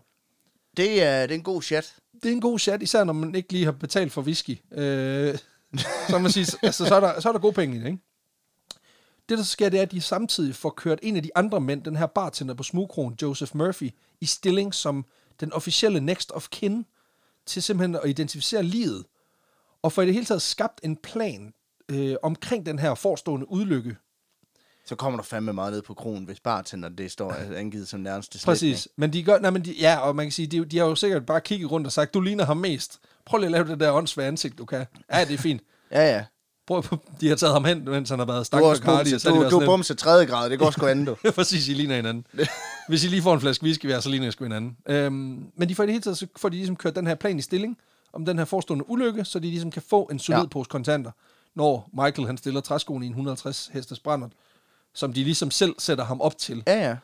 [0.78, 1.96] Det er, det er en god chat.
[2.24, 4.58] Det er en god chat, især når man ikke lige har betalt for whisky.
[4.72, 5.38] Øh,
[6.10, 8.00] så, man siger, altså, så, er der, så er der gode penge i det, ikke?
[9.30, 11.84] Det, der sker, det er, at de samtidig får kørt en af de andre mænd,
[11.84, 13.92] den her bartender på Smugkronen, Joseph Murphy,
[14.22, 15.06] i stilling som
[15.40, 16.86] den officielle next of kin,
[17.46, 19.06] til simpelthen at identificere livet,
[19.82, 21.54] og for i det hele taget skabt en plan
[21.90, 23.96] øh, omkring den her forestående udlykke.
[24.88, 28.40] Så kommer der fandme meget ned på kronen, hvis bartender det står angivet som nærmeste
[28.46, 28.88] Præcis.
[28.96, 30.96] Men de gør, nej, men de, ja, og man kan sige, de, de har jo
[30.96, 33.00] sikkert bare kigget rundt og sagt, du ligner ham mest.
[33.26, 34.86] Prøv lige at lave det der åndssvage ansigt, du kan.
[35.14, 35.62] Ja, det er fint.
[35.92, 36.24] Ja, ja.
[36.68, 36.84] Prøv,
[37.22, 39.42] de har taget ham hen, mens han har været Du stak på Cardi, du, du
[39.42, 41.32] er sådan bumse tredje grad, det går sgu andet, du.
[41.32, 42.26] Præcis, I ligner hinanden.
[42.90, 44.78] Hvis I lige får en flaske whisky hver, så ligner I sgu hinanden.
[44.86, 47.16] Øhm, men de får i det hele taget, så får de ligesom kørt den her
[47.16, 47.78] plan i stilling,
[48.14, 50.48] om den her forestående ulykke, så de ligesom kan få en solid ja.
[50.48, 51.12] pose kontanter,
[51.56, 54.32] når Michael han stiller træskoen i en 150 hestes brændert,
[54.98, 56.64] som de ligesom selv sætter ham op til.
[56.68, 56.96] Ja, ja.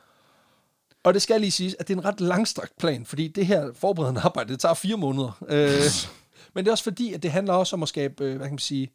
[1.03, 3.73] Og det skal lige siges, at det er en ret langstrakt plan, fordi det her
[3.73, 5.43] forberedende arbejde, det tager fire måneder.
[5.49, 5.81] Øh,
[6.53, 8.53] men det er også fordi, at det handler også om at skabe, øh, hvad kan
[8.53, 8.91] man sige,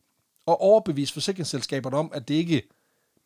[0.48, 2.62] at overbevise forsikringsselskaberne om, at det ikke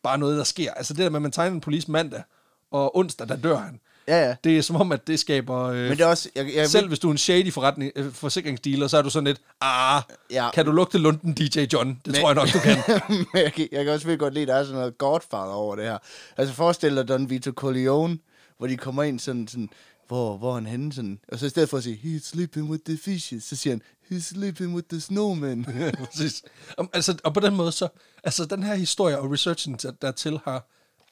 [0.02, 0.73] bare er noget, der sker.
[0.73, 2.23] Altså det der med, at man tegner en police mandag,
[2.71, 3.81] og onsdag, der dør han.
[4.09, 4.35] Ja, ja.
[4.44, 5.59] Det er som om, at det skaber...
[5.64, 6.28] Øh, Men det er også...
[6.35, 9.26] Jeg, jeg, selv hvis du er en shady forretning, øh, forsikringsdealer, så er du sådan
[9.26, 10.50] lidt, ah, Ja.
[10.50, 11.88] kan du lugte lunden DJ John?
[11.88, 12.76] Det Men- tror jeg nok, du kan.
[13.32, 15.52] Men jeg, kan- jeg kan også virkelig godt lide, at der er sådan noget Godfather
[15.52, 15.99] over det her.
[16.37, 18.18] Altså forestil dig Don Vito Corleone,
[18.59, 19.68] hvor de kommer ind sådan, sådan
[20.09, 22.82] hvor, hvor han henne sådan, og så i stedet for at sige, he's sleeping with
[22.87, 23.82] the fishes, så siger han,
[24.12, 25.64] he's sleeping with the snowman.
[26.12, 26.42] Præcis.
[26.78, 27.88] Om, altså, og på den måde, så,
[28.25, 30.68] altså den her historie og researchen der- dertil har,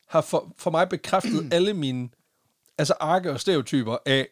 [0.08, 2.08] har for, for mig bekræftet alle mine
[2.80, 4.28] altså arke og stereotyper af,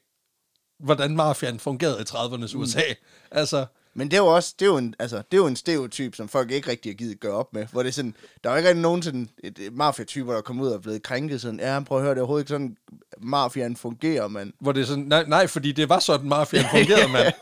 [0.81, 2.83] hvordan mafiaen fungerede i 30'ernes USA.
[3.31, 5.57] Altså, Men det er jo også, det er jo en, altså, det er jo en
[5.57, 8.14] stereotyp, som folk ikke rigtig har givet gøre op med, hvor det er sådan,
[8.45, 10.78] der er jo ikke rigtig nogen sådan, et, et mafia-typer, der kommer ud og er
[10.81, 12.76] blevet krænket sådan, ja, prøv at høre, det er overhovedet ikke sådan,
[13.19, 17.09] mafiaen fungerer, men hvor det er sådan, nej, nej fordi det var sådan, mafiaen fungerede,
[17.12, 17.35] mand.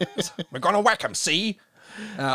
[0.00, 1.58] Altså, We're gonna whack him, see?
[2.18, 2.34] Ja,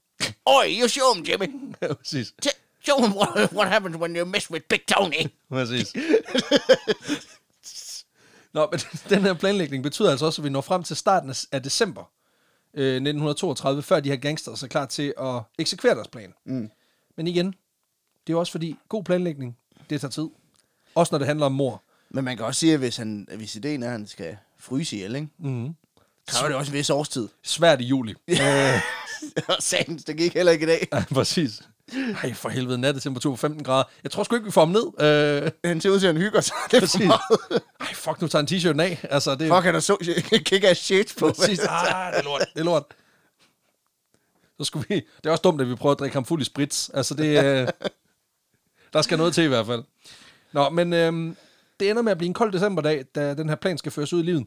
[0.58, 1.46] Oi, you show him, Jimmy.
[1.96, 2.34] præcis.
[2.46, 5.30] T- show him what, what happens when you mess with Big Tony.
[5.50, 5.92] Præcis.
[8.54, 11.62] Nå, men den her planlægning betyder altså også, at vi når frem til starten af-
[11.62, 12.02] december
[12.74, 16.34] øh, 1932, før de her gangsters er klar til at eksekvere deres plan.
[16.46, 16.70] Mm.
[17.16, 17.52] Men igen, det
[18.26, 19.56] er jo også fordi, god planlægning,
[19.90, 20.28] det tager tid.
[20.94, 21.82] Også når det handler om mor.
[22.10, 24.96] Men man kan også sige, at hvis, han, hvis ideen er, at han skal fryse
[24.96, 25.28] ihjel, ikke?
[25.38, 25.74] Mm.
[26.26, 27.28] kræver det også en vis årstid.
[27.42, 28.14] Svært i juli.
[28.28, 28.80] øh,
[29.48, 30.88] Og Sands, det gik heller ikke i dag.
[30.92, 31.62] ja, præcis.
[31.92, 33.84] Ej, for helvede, nattetemperatur på 15 grader.
[34.02, 34.84] Jeg tror sgu ikke, vi får ham ned.
[35.44, 36.56] Øh, Han ser ud til, at han hygger sig.
[36.70, 37.62] Det er for meget.
[37.80, 39.06] ej, fuck, nu tager han t-shirten af.
[39.10, 39.96] Altså, det, Fuck, han har så
[40.46, 41.32] kick ass shit på.
[41.32, 41.58] Præcis.
[41.58, 42.40] Ah, det er lort.
[42.54, 42.84] Det er lort.
[44.58, 44.94] Så skulle vi...
[44.94, 46.90] Det er også dumt, at vi prøver at drikke ham fuld i sprits.
[46.94, 47.44] Altså, det...
[47.44, 47.68] Øh,
[48.92, 49.84] der skal noget til i hvert fald.
[50.52, 51.36] Nå, men øhm,
[51.80, 54.20] det ender med at blive en kold decemberdag, da den her plan skal føres ud
[54.22, 54.46] i livet.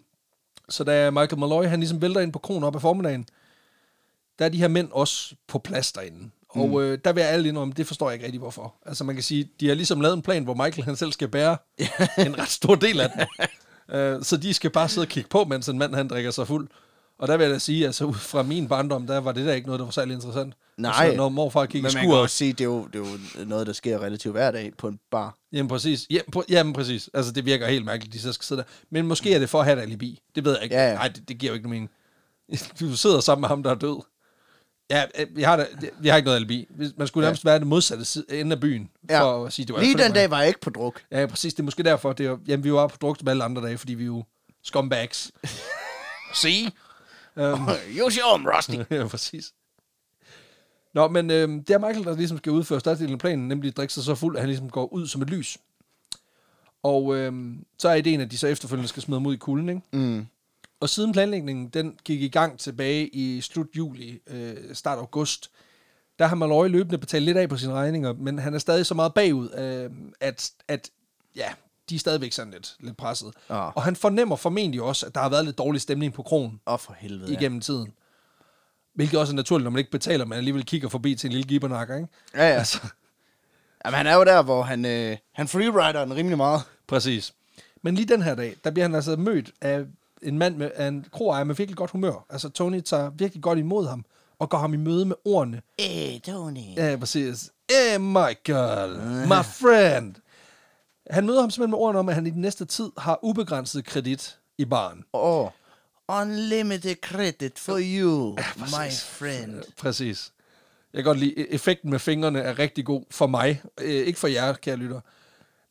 [0.69, 3.28] Så da Michael Malloy, han ligesom vælter ind på kronen op ad formiddagen,
[4.39, 6.30] der er de her mænd også på plads derinde.
[6.58, 6.78] Og Mm.
[6.80, 8.76] øh, der vil jeg alle indrømme, det forstår jeg ikke rigtig, hvorfor.
[8.86, 11.28] Altså man kan sige, de har ligesom lavet en plan, hvor Michael han selv skal
[11.28, 11.58] bære
[12.26, 13.46] en ret stor del af den.
[13.96, 16.48] øh, så de skal bare sidde og kigge på, mens en mand han drikker sig
[16.48, 16.67] fuld.
[17.20, 19.54] Og der vil jeg da sige, altså ud fra min barndom, der var det der
[19.54, 20.54] ikke noget, der var særlig interessant.
[20.78, 20.93] Nej.
[21.00, 22.22] Altså, når morfar gik i Men man kan skuret.
[22.22, 24.88] også sige, det er, jo, det er jo noget, der sker relativt hver dag på
[24.88, 25.36] en bar.
[25.54, 26.08] Jamen præcis.
[26.10, 27.10] Jamen, pr- jamen præcis.
[27.13, 28.67] Altså det virker helt mærkeligt, de så skal sidde der.
[28.89, 30.20] Men måske er det for at have et alibi.
[30.36, 30.76] Det ved jeg ikke.
[30.76, 30.93] Ja, ja.
[30.96, 31.89] Nej, det, det giver jo ikke nogen
[32.50, 32.70] mening.
[32.80, 34.02] Du sidder sammen med ham, der er død.
[34.89, 36.67] Ja, øh, jeg har, da, det- jeg har ikke noget alibi.
[36.97, 37.30] Man skulle Ja.
[37.30, 39.21] nærmest være det modsatte ende af byen, Ja.
[39.21, 41.02] for at sige, det var Lige den dag var jeg ikke på druk.
[41.12, 41.54] Ja, præcis.
[41.54, 42.13] Det er måske derfor.
[42.13, 44.23] Det er, jamen, vi var på druk med alle andre dage, fordi vi er jo
[44.63, 45.32] scumbags.
[46.41, 46.71] See?
[47.36, 47.69] Um,
[48.00, 48.76] You show him, Rusty.
[48.95, 49.54] ja, præcis.
[50.93, 53.93] Nå, men øh, det er Michael, der ligesom skal udføre størstedelen af planen, nemlig drikke
[53.93, 55.58] sig så fuld, at han ligesom går ud som et lys.
[56.84, 57.34] Og øh,
[57.80, 59.82] så er ideen, at de så efterfølgende skal smide ham ud i kulden, ikke?
[59.93, 60.28] Mm.
[60.80, 65.52] Og siden planlægningen, den gik i gang tilbage i slut juli, øh, start august,
[66.20, 68.94] der har Malloy løbende betalt lidt af på sine regninger, men han er stadig så
[68.94, 70.90] meget bagud, øh, at, at
[71.36, 71.50] ja,
[71.90, 73.34] de er stadigvæk sådan lidt, lidt presset.
[73.50, 73.76] Ah.
[73.76, 76.80] Og han fornemmer formentlig også, at der har været lidt dårlig stemning på kronen Åh,
[76.80, 77.32] for helvede.
[77.32, 77.40] Ja.
[77.40, 77.94] igennem tiden.
[78.94, 81.48] Hvilket også er naturligt, når man ikke betaler, men alligevel kigger forbi til en lille
[81.48, 82.08] gibbernakker, ikke?
[82.36, 82.58] Ja, ja.
[82.58, 82.80] Altså,
[83.86, 86.62] Jamen, han er jo der, hvor han, øh, han freerider den rimelig meget.
[86.88, 87.34] præcis.
[87.82, 89.86] Men lige den her dag, der bliver han altså mødt af
[90.23, 92.25] en mand med en kroejer med virkelig godt humør.
[92.30, 94.06] Altså, Tony tager virkelig godt imod ham,
[94.39, 95.62] og går ham i møde med ordene.
[95.80, 96.75] Eh, Tony.
[96.77, 97.49] Ja, præcis.
[97.71, 98.89] Hey, Michael,
[99.27, 100.15] my friend.
[101.10, 103.86] Han møder ham simpelthen med ordene om, at han i den næste tid har ubegrænset
[103.86, 105.03] kredit i baren.
[105.13, 105.49] Oh,
[106.08, 109.62] unlimited credit for you, my friend.
[109.77, 110.32] Præcis.
[110.93, 113.62] Jeg kan godt lide, e- effekten med fingrene er rigtig god for mig.
[113.82, 115.01] Øh, ikke for jer, kære lytter.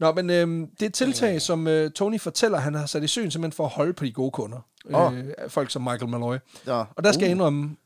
[0.01, 3.07] Nå, men øh, det er et tiltag, som øh, Tony fortæller, han har sat i
[3.07, 4.59] søen simpelthen for at holde på de gode kunder.
[4.95, 5.19] Åh.
[5.19, 6.37] Øh, folk som Michael Malloy.
[6.67, 6.85] Ja.
[6.97, 7.77] Og der skal jeg indrømme,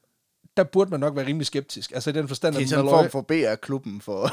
[0.60, 1.92] der burde man nok være rimelig skeptisk.
[1.92, 4.32] Altså i den forstand, Det er at sådan en form for BR-klubben for...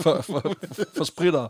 [0.00, 0.54] for, for,
[0.96, 1.48] for spritter.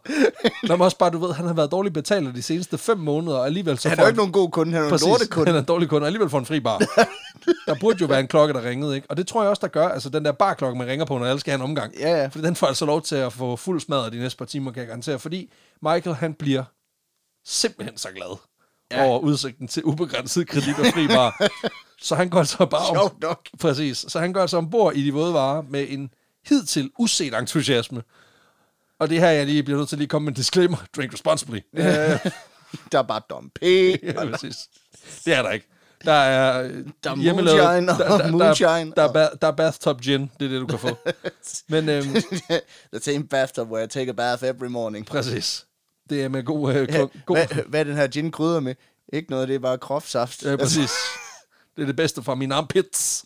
[0.67, 3.37] Nå, men også bare, du ved, han har været dårlig betaler de seneste fem måneder,
[3.37, 5.09] og alligevel så han er jo ikke nogen god kunde, han er jo en Præcis,
[5.09, 5.47] lortekunde.
[5.47, 6.79] han er en dårlig kunde, og alligevel får en fri bar.
[7.67, 9.11] der burde jo være en klokke, der ringede, ikke?
[9.11, 9.89] Og det tror jeg også, der gør.
[9.89, 11.95] Altså den der barklokke, man ringer på, når alle skal have en omgang.
[11.99, 12.27] Ja, ja.
[12.27, 14.81] Fordi den får altså lov til at få fuld smadret de næste par timer, kan
[14.81, 15.19] jeg garantere.
[15.19, 15.53] Fordi
[15.83, 16.65] Michael, han bliver
[17.47, 18.37] simpelthen så glad
[18.93, 19.05] ja.
[19.05, 21.49] over udsigten til ubegrænset kredit og fri bar.
[22.03, 23.49] så han går altså bare om, nok.
[23.61, 24.05] Præcis.
[24.09, 26.11] Så han går altså ombord i de våde varer med en
[26.49, 28.03] hidtil uset entusiasme.
[28.99, 30.77] Og det her, jeg lige bliver nødt til at lige komme med en disclaimer.
[30.97, 31.59] Drink responsibly.
[32.93, 33.63] Der er bare Dom P.
[34.03, 34.57] ja, præcis.
[35.25, 35.67] Det er der ikke.
[36.05, 36.71] Der er, øh,
[37.05, 40.45] Der er moonshine der, der, moonshine Der, der, er ba- der er bathtub gin, det
[40.45, 40.99] er det, du kan få.
[41.69, 42.15] Men øhm,
[42.93, 45.07] The same bathtub where I take a bath every morning.
[45.07, 45.67] præcis.
[46.13, 46.75] Det er med god...
[46.75, 48.75] Øh, Ja, god hvad, hvad er den her gin krydder med?
[49.13, 50.43] Ikke noget, det er bare krofsaft.
[50.45, 50.91] Ja, præcis.
[51.77, 53.25] Det er det bedste fra mine armpits.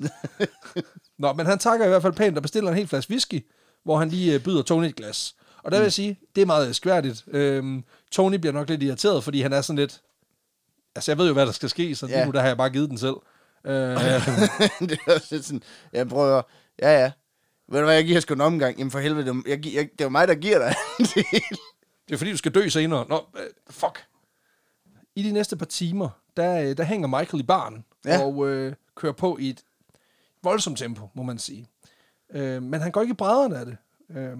[1.18, 3.46] Nå, men han takker i hvert fald pænt og bestiller en hel flaske whisky,
[3.84, 5.34] hvor han lige øh, byder Tony et glas.
[5.62, 7.24] Og der vil jeg sige, det er meget skværdigt.
[7.28, 10.00] Øhm, Tony bliver nok lidt irriteret, fordi han er sådan lidt...
[10.96, 12.24] Altså, jeg ved jo, hvad der skal ske, så lige Ja.
[12.24, 13.14] nu der har jeg bare givet den selv.
[13.66, 13.72] Øh,
[14.88, 16.42] det er også lidt sådan, jeg prøver,
[16.82, 17.12] ja ja,
[17.68, 18.78] ved du hvad, jeg giver sgu en omgang.
[18.78, 20.74] Jamen for helvede, det er- jeg, jeg, det er jo mig, der giver dig
[21.14, 21.56] det hele.
[22.08, 23.06] Det er fordi, du skal dø senere.
[23.08, 24.04] Nå, øh, fuck.
[25.16, 28.22] I de næste par timer, der, øh, der hænger Michael i baren Ja.
[28.24, 29.60] og øh, kører på i et
[30.42, 31.66] voldsomt tempo, må man sige.
[32.34, 33.76] Øh, men han går ikke i brædderne af det,
[34.16, 34.32] øh,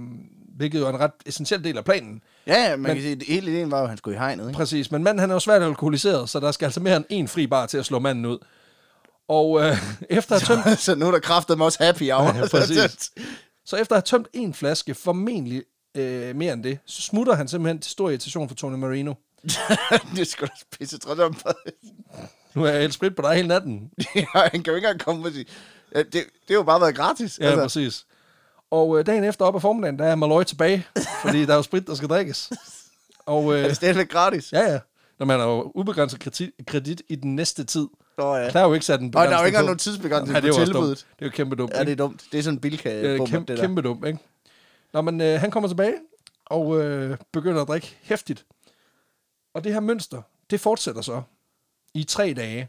[0.57, 2.23] hvilket jo er en ret essentiel del af planen.
[2.47, 4.19] Ja, ja, man Men- kan sige, at hele ideen var jo, at han skulle i
[4.19, 4.57] hegnet, ikke?
[4.57, 7.29] Præcis, men manden han er jo svært alkoholiseret, så der skal altså mere end en
[7.29, 8.39] fri bar til at slå manden ud.
[9.29, 9.77] Og øh,
[10.11, 12.35] efter at have tømt, så nu er der kraftet mig også happy hour.
[12.39, 13.13] Ja, præcis.
[13.65, 15.65] så efter at have tømt en flaske, formentlig
[15.97, 19.15] øh, mere end det, så smutter han simpelthen til stor irritation for Tony Marino.
[20.15, 21.37] det er sgu da pisse træt om.
[22.55, 23.91] Nu har jeg helt sprit på dig hele natten.
[24.15, 25.47] ja, han kan jo ikke engang komme og sige,
[25.95, 27.39] ja, det, det har jo bare været gratis.
[27.41, 27.63] Ja, altså.
[27.63, 28.07] præcis.
[28.71, 30.87] Og øh, dagen efter op ad formiddagen, der er Malloy tilbage,
[31.25, 32.53] fordi der er jo sprit, der skal drikkes.
[33.27, 34.53] Og er øh, det stadigvæk gratis?
[34.53, 34.79] ja, ja.
[35.19, 37.87] Når man har jo ubegrænset kredit, kredit i den næste tid.
[38.19, 38.51] Nå, ja.
[38.51, 39.67] Der er jo ikke sat en Og der er jo begrænsning ikke engang på.
[39.67, 40.99] nogen tidsbegrænsning er på tilbuddet.
[40.99, 41.73] Det er jo kæmpe dumt.
[41.75, 42.25] Ja, det er dumt.
[42.33, 43.65] Det er sådan en bilka bomber, kæmpe, det der.
[43.65, 44.19] kæmpe dumt, ikke?
[44.93, 45.95] Nå, men øh, han kommer tilbage
[46.47, 48.47] og øh, begynder at drikke hæftigt.
[49.55, 51.23] Og det her mønster, det fortsætter så
[51.95, 52.69] i tre dage,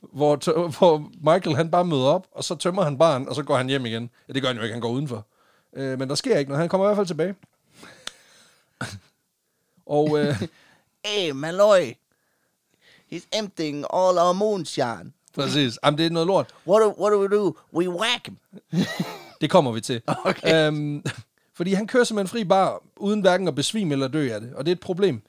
[0.00, 3.42] hvor, t- hvor Michael han bare møder op, og så tømmer han baren, og så
[3.42, 4.10] går han hjem igen.
[4.28, 5.26] Ja, det gør han jo ikke, han går udenfor.
[5.72, 6.60] Øh, men der sker ikke noget.
[6.60, 7.34] Han kommer i hvert fald tilbage.
[9.86, 10.42] og øh,
[11.04, 11.92] Hey, Malloy.
[13.12, 15.12] He's emptying all our moonshine.
[15.34, 16.54] præcis, Jamen, det er noget lort.
[16.66, 17.56] What do, what do we do?
[17.74, 18.36] We whack him.
[19.40, 20.02] Det kommer vi til.
[20.24, 20.66] Okay.
[20.66, 21.04] Øhm,
[21.54, 24.54] fordi han kører simpelthen fri bar, uden hverken at besvime eller dø af det.
[24.54, 25.22] Og det er et problem.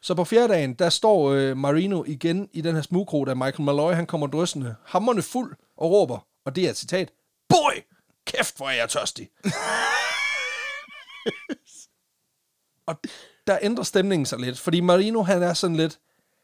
[0.00, 3.62] Så på fjerde dagen, der står øh, Marino igen i den her smugkro, da Michael
[3.62, 7.12] Malloy, han kommer drøsende, hammerne fuld og råber, og det er et citat,
[7.48, 7.82] Boy!
[8.26, 9.30] Kæft, hvor er jeg tørstig.
[12.86, 12.96] og
[13.46, 15.98] der ændrer stemningen sig lidt, fordi Marino, han er sådan lidt,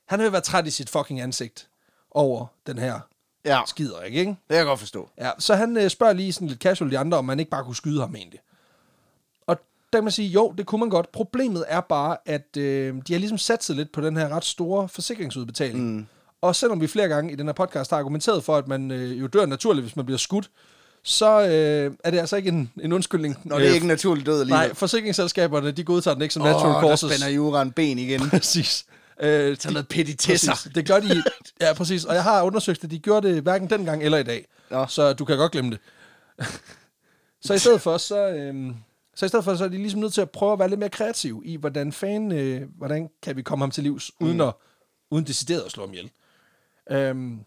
[0.09, 1.69] han vil være træt i sit fucking ansigt
[2.11, 3.01] over den her
[3.45, 4.19] Ja, skider, ikke?
[4.19, 4.31] ikke?
[4.31, 5.09] det kan jeg godt forstå.
[5.19, 7.65] Ja, så han øh, spørger lige sådan lidt casual de andre, om man ikke bare
[7.65, 8.41] kunne skyde ham egentlig.
[9.47, 9.57] Og
[9.93, 11.13] der kan man sige, jo, det kunne man godt.
[11.13, 14.45] Problemet er bare, at øh, de har ligesom sat sig lidt på den her ret
[14.45, 15.95] store forsikringsudbetaling.
[15.95, 16.07] Mm.
[16.43, 19.21] Og selvom vi flere gange i den her podcast har argumenteret for, at man øh,
[19.21, 20.51] jo dør naturligt, hvis man bliver skudt,
[21.03, 23.37] så øh, er det altså ikke en, en undskyldning.
[23.45, 24.67] Nå, det er ikke en naturlig død alligevel.
[24.67, 27.13] Nej, forsikringsselskaberne, de godtager den ikke som Åh, natural der causes.
[27.13, 28.21] spænder juraen ben igen.
[28.31, 28.87] Præcis.
[29.21, 30.53] Øh, Tag noget petitesser.
[30.53, 30.73] Præcis.
[30.73, 31.23] Det gør de,
[31.61, 32.05] ja præcis.
[32.05, 34.47] Og jeg har undersøgt, at de gjorde det hverken dengang eller i dag.
[34.71, 34.87] Nå.
[34.87, 35.81] Så du kan godt glemme det.
[37.45, 38.75] så i stedet for, så, øhm,
[39.15, 40.81] så i stedet for, så er de ligesom nødt til at prøve at være lidt
[40.81, 44.55] mere kreative i, hvordan fanden, øh, hvordan kan vi komme ham til livs, uden, at,
[45.11, 46.11] uden decideret at slå ham ihjel.
[46.91, 47.39] Øhm,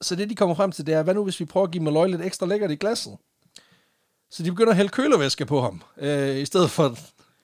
[0.00, 1.84] så det, de kommer frem til, det er, hvad nu hvis vi prøver at give
[1.84, 3.16] Malloy lidt ekstra lækkert i glasset?
[4.30, 6.98] Så de begynder at hælde kølervæske på ham, øh, i stedet for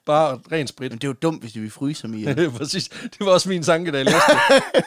[0.09, 0.91] bare ren sprit.
[0.91, 2.51] Men det er jo dumt, hvis de vil fryse ham ihjel.
[2.57, 2.89] Præcis.
[2.89, 4.83] Det var også min tanke, da jeg læste det.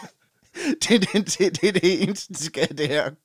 [0.82, 3.10] det, er det, det, det er det eneste, de skal det her.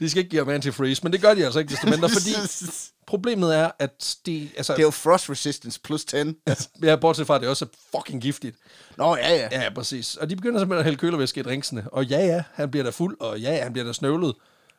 [0.00, 2.30] De skal ikke give ham antifreeze, men det gør de altså ikke desto mindre, fordi
[3.06, 6.16] problemet er, at de, altså, Det er jo frost resistance plus 10.
[6.82, 8.56] ja, bortset fra, at det også er fucking giftigt.
[8.96, 9.62] Nå, ja, ja.
[9.62, 10.16] Ja, præcis.
[10.16, 11.90] Og de begynder simpelthen at hælde kølervæske i drinksene.
[11.92, 14.34] Og ja, ja, han bliver da fuld, og ja, han bliver da snøvlet.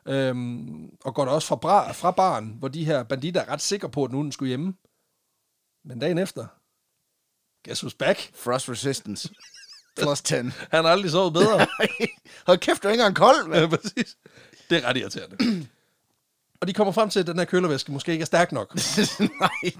[0.08, 3.62] Øhm, og går da også fra, bra, fra baren, hvor de her banditter er ret
[3.62, 4.74] sikre på, at nu den skulle hjemme.
[5.88, 6.46] Men dagen efter,
[7.64, 8.30] guess who's back?
[8.34, 9.28] Frost resistance
[9.96, 10.34] plus 10.
[10.34, 11.66] Han har aldrig sovet bedre.
[12.46, 13.60] Hold kæft, du er ikke engang kold, mand.
[13.60, 14.16] ja, præcis.
[14.70, 15.66] Det er ret irriterende.
[16.60, 18.74] Og de kommer frem til, at den her kølervæske måske ikke er stærk nok.
[19.40, 19.72] Nej.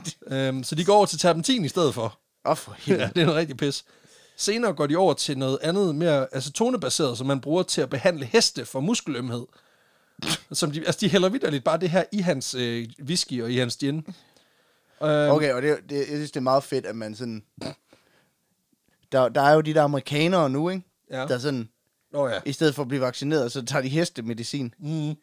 [0.49, 2.19] øhm, så de går over til terpentin i stedet for.
[2.45, 3.11] Åh, for Ja, helvede.
[3.15, 3.85] det er noget rigtig pis.
[4.37, 8.25] Senere går de over til noget andet, mere acetonebaseret, som man bruger til at behandle
[8.27, 9.47] heste for muskelømhed.
[10.53, 13.59] Som de, altså, de hælder vidderligt bare det her i hans øh, whisky og i
[13.59, 14.07] hans gin.
[15.03, 17.43] Øhm, Okay, og det, det, jeg synes, det er meget fedt, at man sådan...
[19.13, 20.83] Der, der er jo de der amerikanere nu, ikke?
[21.11, 21.27] Ja.
[21.27, 21.69] Der sådan,
[22.13, 22.39] Nå ja.
[22.47, 24.75] i stedet for at blive vaccineret, så tager de hestemedicin.
[24.79, 25.15] Mm.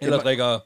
[0.00, 0.58] Eller drikker,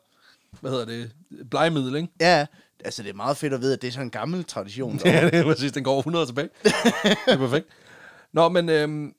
[0.61, 1.11] hvad hedder det,
[1.51, 2.09] blegemiddel, ikke?
[2.21, 2.47] Ja,
[2.85, 5.01] altså det er meget fedt at vide, at det er sådan en gammel tradition.
[5.05, 5.73] Ja, det er præcis.
[5.73, 6.49] Den går over 100 år tilbage.
[6.65, 6.73] det
[7.27, 7.67] er perfekt.
[8.33, 9.15] Nå, men øhm,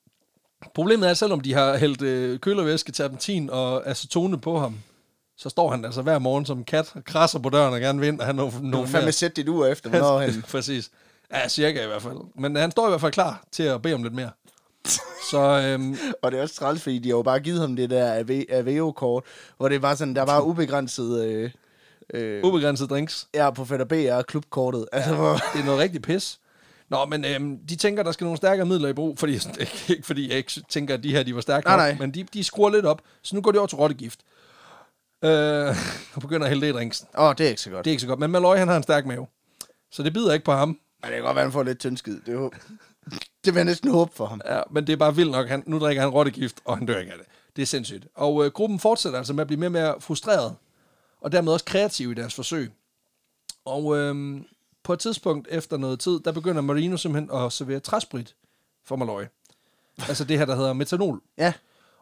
[0.73, 4.79] problemet er, at selvom de har hældt øh, kølervæske, terpentin og acetone på ham,
[5.39, 7.99] så står han altså hver morgen som en kat og krasser på døren og gerne
[7.99, 10.43] vil ind og have nogle, Du kan fandme sætte dit ur efter, hvornår han...
[10.52, 10.89] Præcis.
[11.34, 12.17] Ja, cirka i hvert fald.
[12.36, 14.30] Men han står i hvert fald klar til at bede om lidt mere.
[15.32, 17.89] Så øhm, Og det er også træls, fordi de har jo bare givet ham det
[17.89, 19.23] der Aveo-kort,
[19.58, 21.25] hvor det var sådan, der var ubegrænset...
[21.25, 21.52] Øh,
[22.13, 23.28] øh, ubegrænset drinks.
[23.34, 24.86] ja, på Fætter B er klubkortet.
[24.91, 26.39] Altså, hvor, Det er noget rigtig pis.
[26.89, 30.06] Nå, men øhm, de tænker, der skal nogle stærkere midler i brug, fordi, ikke, ikke
[30.08, 32.08] fordi jeg ikke tænker, at de her de var stærke Nej, nok, nej.
[32.08, 34.19] men de, de skruer lidt op, så nu går de over til rottegift.
[35.23, 35.75] Øh,
[36.13, 37.08] og begynder at hælde det i drinksen.
[37.17, 37.86] Åh, oh, det er ikke så godt.
[37.86, 39.27] Det er ikke så godt, men Malloy, han har en stærk mave.
[39.91, 40.67] Så det bider ikke på ham.
[40.67, 42.21] Men det kan godt være, han får lidt tyndskid.
[42.21, 42.51] Det, er jo,
[43.45, 44.41] det vil jeg næsten håbe for ham.
[44.45, 45.47] Ja, men det er bare vildt nok.
[45.47, 47.27] Han, nu drikker han rottegift, og han dør ikke af det.
[47.55, 48.08] Det er sindssygt.
[48.15, 50.55] Og øh, gruppen fortsætter altså med at blive mere og mere frustreret,
[51.21, 52.71] og dermed også kreativ i deres forsøg.
[53.65, 54.41] Og øh,
[54.84, 58.36] på et tidspunkt efter noget tid, der begynder Marino simpelthen at servere træsprit
[58.86, 59.23] for Malloy.
[60.08, 61.21] Altså det her, der hedder metanol.
[61.38, 61.53] Ja,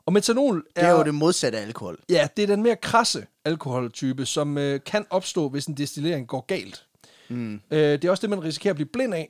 [0.08, 2.00] Og metanol det er jo det modsatte af alkohol.
[2.10, 6.46] Ja, det er den mere krasse alkoholtype, som øh, kan opstå, hvis en destillering går
[6.48, 6.86] galt.
[7.30, 7.54] Mm.
[7.72, 9.30] Øh, det er også det, man risikerer at blive blind af,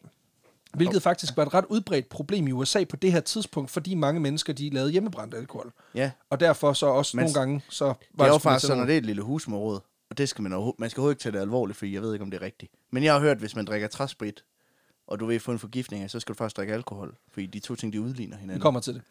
[0.74, 4.20] hvilket faktisk var et ret udbredt problem i USA på det her tidspunkt, fordi mange
[4.20, 5.74] mennesker de lavede hjemmebrændt alkohol.
[5.96, 6.12] Ja.
[6.30, 8.88] Og derfor så også Men nogle gange, så var Det er jo faktisk sådan, at
[8.88, 9.80] det er et lille husmorråd.
[10.10, 12.24] Og det skal man man skal overhovedet ikke tage det alvorligt, fordi jeg ved ikke,
[12.24, 12.72] om det er rigtigt.
[12.92, 14.44] Men jeg har hørt, hvis man drikker træsprit,
[15.08, 17.16] og du vil få en forgiftning, så skal du faktisk drikke alkohol.
[17.32, 18.62] Fordi de to ting, de udligner Vi hinanden.
[18.62, 19.02] kommer til det.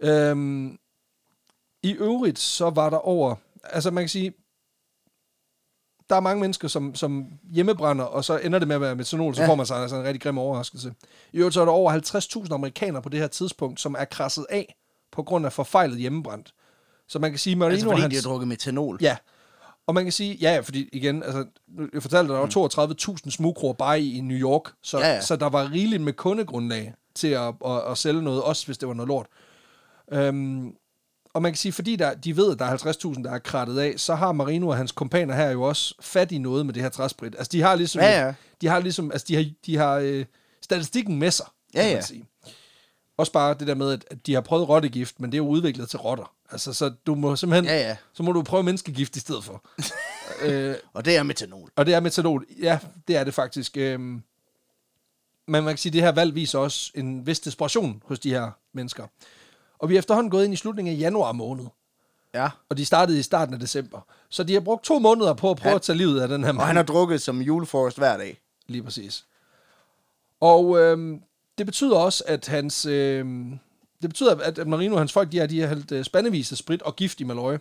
[0.00, 0.78] Øhm,
[1.84, 3.34] I øvrigt, så var der over...
[3.64, 4.32] Altså, man kan sige...
[6.10, 9.34] Der er mange mennesker, som, som hjemmebrænder, og så ender det med at være metanol,
[9.34, 9.48] så Ja.
[9.48, 10.94] får man sig altså en rigtig grim overraskelse.
[11.32, 11.92] I øvrigt, så er der over
[12.46, 14.76] 50.000 amerikanere på det her tidspunkt, som er krasset af
[15.12, 16.54] på grund af forfejlet hjemmebrændt.
[17.08, 18.14] Så man kan sige, Marino Altså fordi hans...
[18.14, 18.98] de har drukket metanol.
[19.00, 19.16] Ja.
[19.86, 21.44] Og man kan sige, ja, fordi igen, altså,
[21.92, 25.20] jeg fortalte dig, der var 32.000 smugkroer bare i, i New York, så, Ja, ja.
[25.20, 28.88] så der var rigeligt med kundegrundlag til at, at, at sælge noget, også hvis det
[28.88, 29.26] var noget lort.
[30.12, 30.74] Øhm,
[31.34, 32.76] og man kan sige, fordi der, de ved, at der er
[33.16, 36.32] 50.000, der er krattet af, så har Marino og hans kompaner her jo også fat
[36.32, 37.34] i noget med det her træsprit.
[37.38, 38.34] Altså, de har ligesom, Ja, ja.
[38.60, 40.24] De har ligesom, altså, de har, de har øh,
[40.62, 41.94] statistikken med sig, Ja, kan ja.
[41.96, 42.24] man sige.
[43.16, 45.88] Også bare det der med, at de har prøvet rottegift, men det er jo udviklet
[45.88, 46.32] til rotter.
[46.50, 47.96] Altså, så du må simpelthen, Ja, ja.
[48.12, 49.64] så må du prøve menneskegift i stedet for.
[50.44, 51.70] øh, Og det er metanol.
[51.76, 52.46] og det er metanol.
[52.62, 53.76] Ja, det er det faktisk.
[53.76, 54.00] Øhm,
[55.46, 58.30] men man kan sige, at det her valg viser også en vis desperation hos de
[58.30, 59.06] her mennesker.
[59.78, 61.64] Og vi er efterhånden gået ind i slutningen af januar måned.
[62.34, 62.48] Ja.
[62.68, 64.00] Og de startede i starten af december.
[64.28, 65.76] Så de har brugt to måneder på at prøve Ja.
[65.76, 66.60] at tage livet af den her mand.
[66.60, 68.40] Og han har drukket som julefrokost hver dag.
[68.66, 69.24] Lige præcis.
[70.40, 71.20] Og øhm,
[71.58, 72.86] det betyder også, at hans...
[72.86, 73.58] Øhm,
[74.02, 76.58] det betyder, at Marino og hans folk, de har, de har hældt øh, spandevis af
[76.58, 77.60] sprit og gift i Maløje.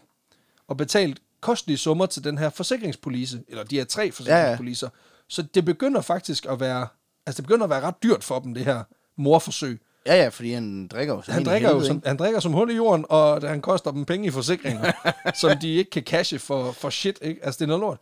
[0.67, 3.43] Og betalt kostelige summer til den her forsikringspolice.
[3.47, 4.87] Eller de her tre forsikringspolicer.
[4.87, 5.25] Ja, ja.
[5.27, 6.87] Så det begynder faktisk at være...
[7.25, 8.83] Altså, det begynder at være ret dyrt for dem, det her
[9.15, 9.81] morforsøg.
[10.05, 12.07] Ja, ja, fordi han drikker jo som Han drikker, jo helvede, som, ikke?
[12.07, 14.91] han drikker som hul i jorden, og han koster dem penge i forsikringer,
[15.41, 17.19] som de ikke kan cashe for, for shit.
[17.21, 17.45] Ikke?
[17.45, 17.97] Altså, det er noget lort.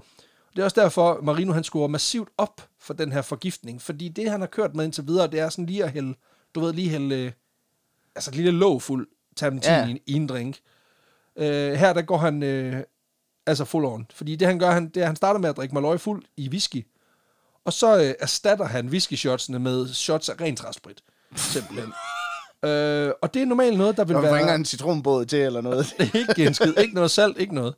[0.56, 4.30] Det er også derfor, Marino han skruer massivt op for den her forgiftning, fordi det,
[4.32, 6.14] han har kørt med indtil videre, det er sådan lige at hælde,
[6.56, 7.32] du ved, lige hælde, øh,
[8.16, 9.88] altså et lille låg fuld terpentin Ja.
[9.88, 10.58] i, en- i en drink.
[11.36, 12.84] Øh, her, der går han, øh,
[13.46, 14.08] altså full on.
[14.14, 16.50] Fordi det, han gør, han, det er, han starter med at drikke Maløj fuld i
[16.50, 16.88] whisky,
[17.66, 21.02] og så øh, erstatter han whisky-shotsene med shots af ren træsprit.
[21.36, 21.94] Simpelthen.
[22.66, 24.32] øh, og det er normalt noget, der vil Og være...
[24.32, 25.94] bringer en citronbåd til eller noget.
[26.14, 27.76] ikke en skid, ikke noget salt, ikke noget.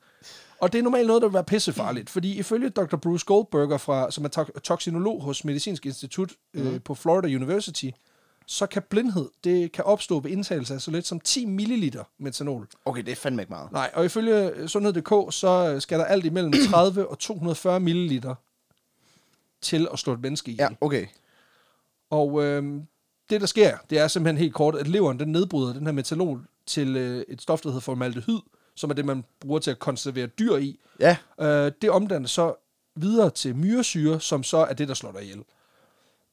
[0.59, 2.95] Og det er normalt noget, der vil være pissefarligt, fordi ifølge Dr.
[2.95, 6.79] Bruce Goldberger, fra, som er to- toksinolog hos Medicinsk Institut øh, Mhm.
[6.79, 7.89] på Florida University,
[8.47, 12.67] så kan blindhed, det kan opstå ved indtagelse af så lidt som 10 ml metanol.
[12.85, 13.71] Okay, det er fandme ikke meget.
[13.71, 18.21] Nej, og ifølge øh, Sundhed.dk, så skal der alt imellem 30 og 240 ml
[19.61, 20.63] til at slå et menneske ihjel.
[20.69, 21.05] Ja, okay.
[22.09, 22.63] Og øh,
[23.33, 26.41] det, der sker, det er simpelthen helt kort, at leveren den nedbryder den her metanol
[26.65, 28.39] til øh, et stof, der hedder formaldehyd,
[28.75, 30.79] som er det, man bruger til at konservere dyr i.
[30.99, 32.55] Ja, Øh, det omdanner så
[32.95, 35.43] videre til myresyre, som så er det, der slår dig ihjel.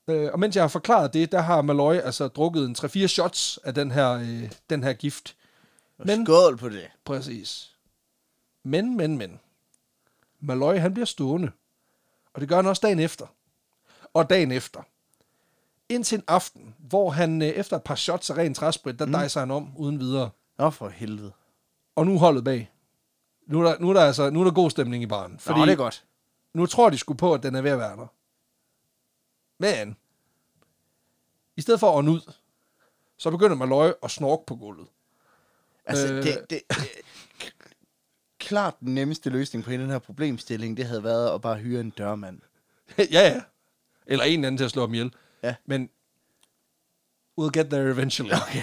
[0.09, 3.59] Øh, og mens jeg har forklaret det, der har Malloy altså drukket en 3-4 shots
[3.65, 5.37] af den her, øh, den her gift.
[5.99, 6.89] og Men, skål på det.
[7.05, 7.77] præcis.
[8.65, 9.41] Men, men, men.
[10.41, 11.51] Malloy, han bliver stående.
[12.35, 13.27] Og det gør han også dagen efter.
[14.15, 14.83] Og dagen efter.
[15.91, 19.13] Indtil en aften, hvor han øh, efter et par shots af ren træsprit, der mm.
[19.13, 20.31] dejser han om uden videre.
[20.59, 21.33] Nå, for helvede.
[21.97, 22.73] Og nu er holdet bag.
[23.47, 25.39] Nu er der, nu er der, altså, nu er der god stemning i baren.
[25.39, 26.05] Fordi Nå, det er godt.
[26.55, 28.07] nu tror de sgu på, at den er ved at være der.
[29.59, 29.97] Men,
[31.57, 32.33] i stedet for at ånde ud,
[33.17, 34.87] så begynder Malloy at snorke på gulvet.
[35.85, 36.23] Altså, Øh.
[36.23, 36.63] det, det,
[38.39, 41.81] klart den nemmeste løsning på hele den her problemstilling, det havde været at bare hyre
[41.81, 42.41] en dørmand.
[42.99, 43.41] ja, ja.
[44.07, 45.13] Eller en anden til at slå ham ihjel.
[45.43, 45.55] Ja.
[45.67, 45.89] Men,
[47.41, 48.33] we'll get there eventually.
[48.49, 48.63] Okay.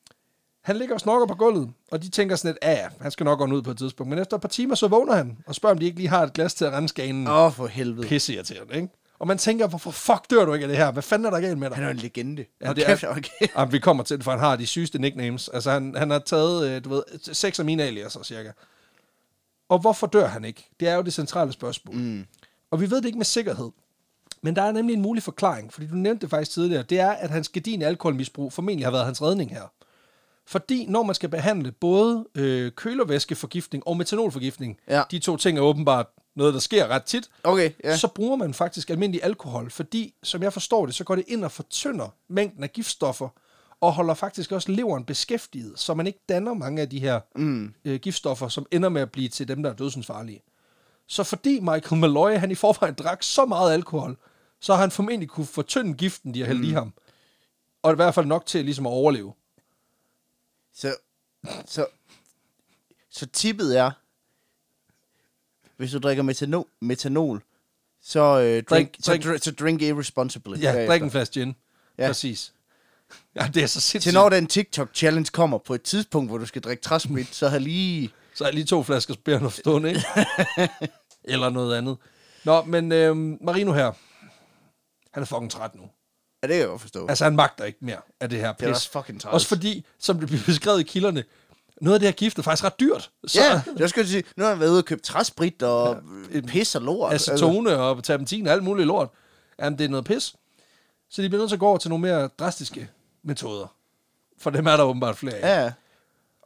[0.68, 3.38] han ligger og snorker på gulvet, og de tænker sådan lidt, ja, han skal nok
[3.38, 4.10] gå ud på et tidspunkt.
[4.10, 6.22] Men efter et par timer, så vågner han, og spørger, om de ikke lige har
[6.22, 7.26] et glas til at rense ganen.
[7.26, 8.08] Åh, oh, for helvede.
[8.08, 8.88] Pisse til ikke?
[9.18, 10.90] Og man tænker, hvorfor fuck dør du ikke af det her?
[10.92, 11.76] Hvad fanden er der galt med dig?
[11.76, 12.44] Han er en legende.
[12.60, 13.28] Ja, det kæft, er- okay.
[13.56, 15.48] Jamen, vi kommer til det, for han har de sygeste nicknames.
[15.48, 18.52] Altså, han, han har taget, øh, du ved, seks af mine aliaser, cirka.
[19.68, 20.68] Og hvorfor dør han ikke?
[20.80, 21.94] Det er jo det centrale spørgsmål.
[21.96, 22.26] Mm.
[22.70, 23.70] Og vi ved det ikke med sikkerhed.
[24.42, 26.82] Men der er nemlig en mulig forklaring, fordi du nævnte det faktisk tidligere.
[26.82, 29.62] Det er, at hans gedin alkoholmisbrug formentlig har været hans redning her.
[30.46, 35.02] Fordi når man skal behandle både øh, kølervæskeforgiftning og metanolforgiftning, Ja.
[35.10, 37.96] de to ting er åbenbart noget, der sker ret tit, Okay, ja.
[37.96, 41.44] så bruger man faktisk almindelig alkohol, fordi, som jeg forstår det, så går det ind
[41.44, 43.28] og fortynder mængden af giftstoffer,
[43.80, 47.74] og holder faktisk også leveren beskæftiget, så man ikke danner mange af de her mm.
[47.84, 50.40] øh, giftstoffer, som ender med at blive til dem, der er dødsensfarlige.
[51.10, 54.16] Så fordi Michael Malloy, han i forvejen drak så meget alkohol,
[54.60, 56.68] så har han formentlig kunne fortynde giften, de har hældt mm.
[56.68, 56.92] i ham.
[57.82, 59.32] Og i hvert fald nok til ligesom at overleve.
[60.74, 60.96] Så,
[61.66, 61.86] så,
[63.10, 63.90] så tippet er,
[65.76, 67.42] hvis du drikker metanol, metanol
[68.02, 70.50] så, øh, drink, Drink- så, drink- dr- så drink irresponsibly.
[70.58, 70.86] Ja, bagefter.
[70.86, 71.56] drik en flaske gin.
[71.98, 72.06] Ja.
[72.06, 72.52] Præcis.
[73.34, 74.14] Ja, det er så Til sindssygt.
[74.14, 78.10] når den TikTok-challenge kommer på et tidspunkt, hvor du skal drikke træsprit, så har lige...
[78.38, 80.04] Så er lige to flasker spærende stående, ikke?
[81.24, 81.96] Eller noget andet.
[82.44, 83.92] Nå, men øhm, Marino her,
[85.12, 85.82] han er fucking træt nu.
[86.42, 87.06] Ja, det kan jeg godt forstå.
[87.08, 88.58] Altså, han magter ikke mere af det her pis.
[88.58, 89.34] det er også fucking træls.
[89.34, 91.24] Også fordi, som det bliver beskrevet i kilderne,
[91.80, 93.10] noget af det her gift er faktisk ret dyrt.
[93.26, 96.02] Så Ja, jeg skal sige, nu har han været ude og købt træsprit og
[96.34, 97.12] ja, pis og lort.
[97.12, 99.08] Altså, acetone og terpentin og alt muligt lort.
[99.58, 100.34] Jamen, det er noget pis.
[101.10, 102.90] Så de bliver nødt til at gå over til nogle mere drastiske
[103.22, 103.74] metoder.
[104.38, 105.64] For dem er der åbenbart flere af.
[105.64, 105.72] Ja,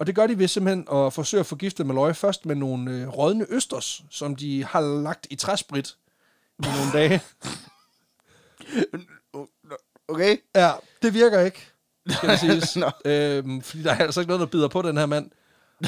[0.03, 3.09] Og det gør de ved simpelthen at forsøge at forgifte Malloy først med nogle øh,
[3.09, 5.97] rådne østers, som de har lagt i træsprit
[6.59, 7.21] i nogle dage.
[10.09, 10.37] okay.
[10.55, 11.67] Ja, det virker ikke,
[12.09, 12.77] skal det siges.
[12.83, 12.91] Nå.
[13.05, 15.31] øhm, fordi der er altså ikke noget, der bider på den her mand.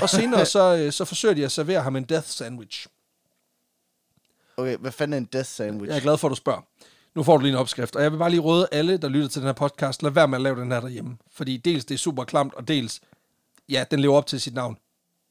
[0.03, 2.87] Og senere så, øh, så forsøger de at servere ham en death sandwich.
[4.57, 5.89] Okay, hvad fanden er en death sandwich?
[5.89, 6.61] Jeg er glad for, at du spørger.
[7.15, 9.29] Nu får du lige en opskrift, og jeg vil bare lige råde alle, der lytter
[9.29, 11.17] til den her podcast, lad være med at lave den her derhjemme.
[11.33, 13.01] Fordi dels det er super klamt, og dels,
[13.69, 14.77] ja, den lever op til sit navn.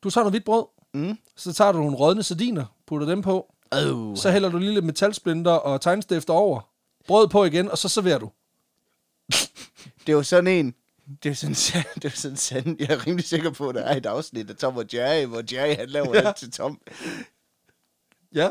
[0.04, 0.66] Du tager noget hvidt brød,
[0.96, 1.18] Mm.
[1.36, 4.18] så tager du nogle rådne sardiner, putter dem på, Oh.
[4.18, 6.70] så hælder du lidt metalsplinter og tegnstifter over,
[7.08, 8.30] brød på igen, og så serverer du.
[10.06, 10.74] Det er jo sådan en...
[11.24, 12.76] Det er sådan, det er sådan sand.
[12.80, 15.44] Jeg er rimelig sikker på, at der er et afsnit af Tom og Jerry, hvor
[15.54, 16.28] Jerry han laver Ja.
[16.28, 16.32] ja.
[16.32, 16.82] til Tom.
[18.36, 18.50] Ja,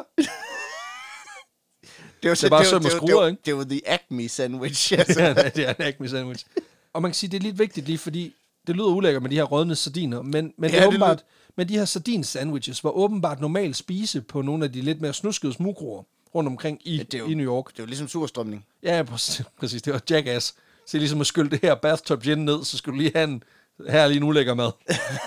[2.22, 3.42] Det var, Det er bare søm og var, skruer, ikke?
[3.44, 4.92] det var the Acme sandwich.
[4.98, 5.20] Altså.
[5.22, 6.46] ja det er en Acme sandwich.
[6.92, 8.34] Og man kan sige, det er lidt vigtigt lige, fordi
[8.66, 10.88] det lyder ulækkert med de her rådne sardiner, men, men, ja, det Ja, er det
[10.88, 11.24] åbenbart,
[11.56, 15.12] men de her sardin sandwiches var åbenbart normalt spise på nogle af de lidt mere
[15.12, 16.02] snuskede smugkroer
[16.34, 17.66] rundt omkring i, det er jo- i New York.
[17.76, 18.64] Det var ligesom surstrømning.
[18.82, 19.82] Ja, ja, præcis, præcis.
[19.82, 20.54] Det var jackass.
[20.86, 23.42] Så ligesom at skylle det her bathtub gin ned, så skulle du lige have en
[23.88, 24.70] her er lige en ulækker mad.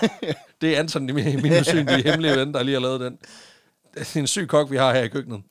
[0.61, 3.17] det er Anton, min, min usynlige hemmelige ven, der lige har lavet den.
[3.95, 5.41] Det er en syg kok, vi har her i køkkenet.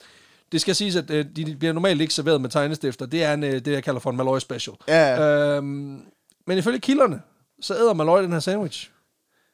[0.53, 3.07] Det skal siges, at øh, de bliver normalt ikke serveret med tegnestifter.
[3.07, 4.77] Det er en, øh, det, jeg kalder for en Malloy special.
[4.89, 5.57] Ja.
[5.57, 6.01] Øhm,
[6.47, 7.21] men ifølge kilderne,
[7.65, 8.91] så æder Malloy den her sandwich.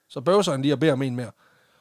[0.09, 1.31] Så bøvser han lige og beder om en mere.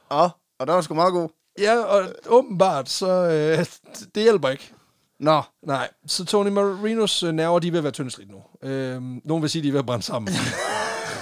[0.10, 1.30] Og, og der var sgu meget god.
[1.60, 3.66] Ja, og åbenbart, så øh,
[4.16, 4.74] det hjælper ikke.
[5.20, 8.70] Nå, Nej, så Tony Marinos øh, nerver, de er ved at være tyndsligt nu.
[8.70, 10.34] Øhm, nogen vil sige, de er ved at brænde sammen.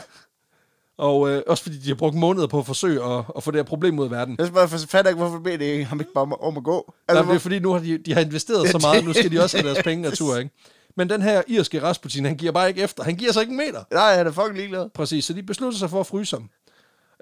[0.98, 3.58] og øh, også fordi de har brugt måneder på at forsøge at, at få det
[3.58, 4.36] her problem ud af verden.
[4.40, 6.94] jeg bare fatter ikke, hvorfor beder det ham ikke bare om, at gå.
[7.08, 9.32] Altså, Altså, det er fordi, nu har de, de har investeret så meget, nu skal
[9.32, 10.52] de også have deres penge retur, ikke?
[10.98, 13.04] Men den her irske Rasputin, han giver bare ikke efter.
[13.04, 13.84] Han giver sig ikke en meter.
[13.92, 14.90] nej, han er fucking ligeglad.
[14.90, 16.50] Præcis, så de beslutter sig for at fryse ham.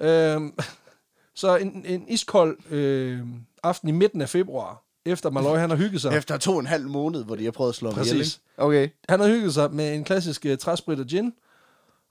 [0.01, 0.53] Øhm,
[1.35, 3.19] så en, en iskold øh,
[3.63, 6.17] aften i midten af februar, efter Malloy han har hygget sig.
[6.17, 8.35] Efter to og en halv måned, hvor de har prøvet at slå ham ihjel, Præcis.
[8.35, 8.63] ikke?
[8.63, 8.89] Okay.
[9.09, 11.33] Han har hygget sig med en klassisk uh, træsprit og gin,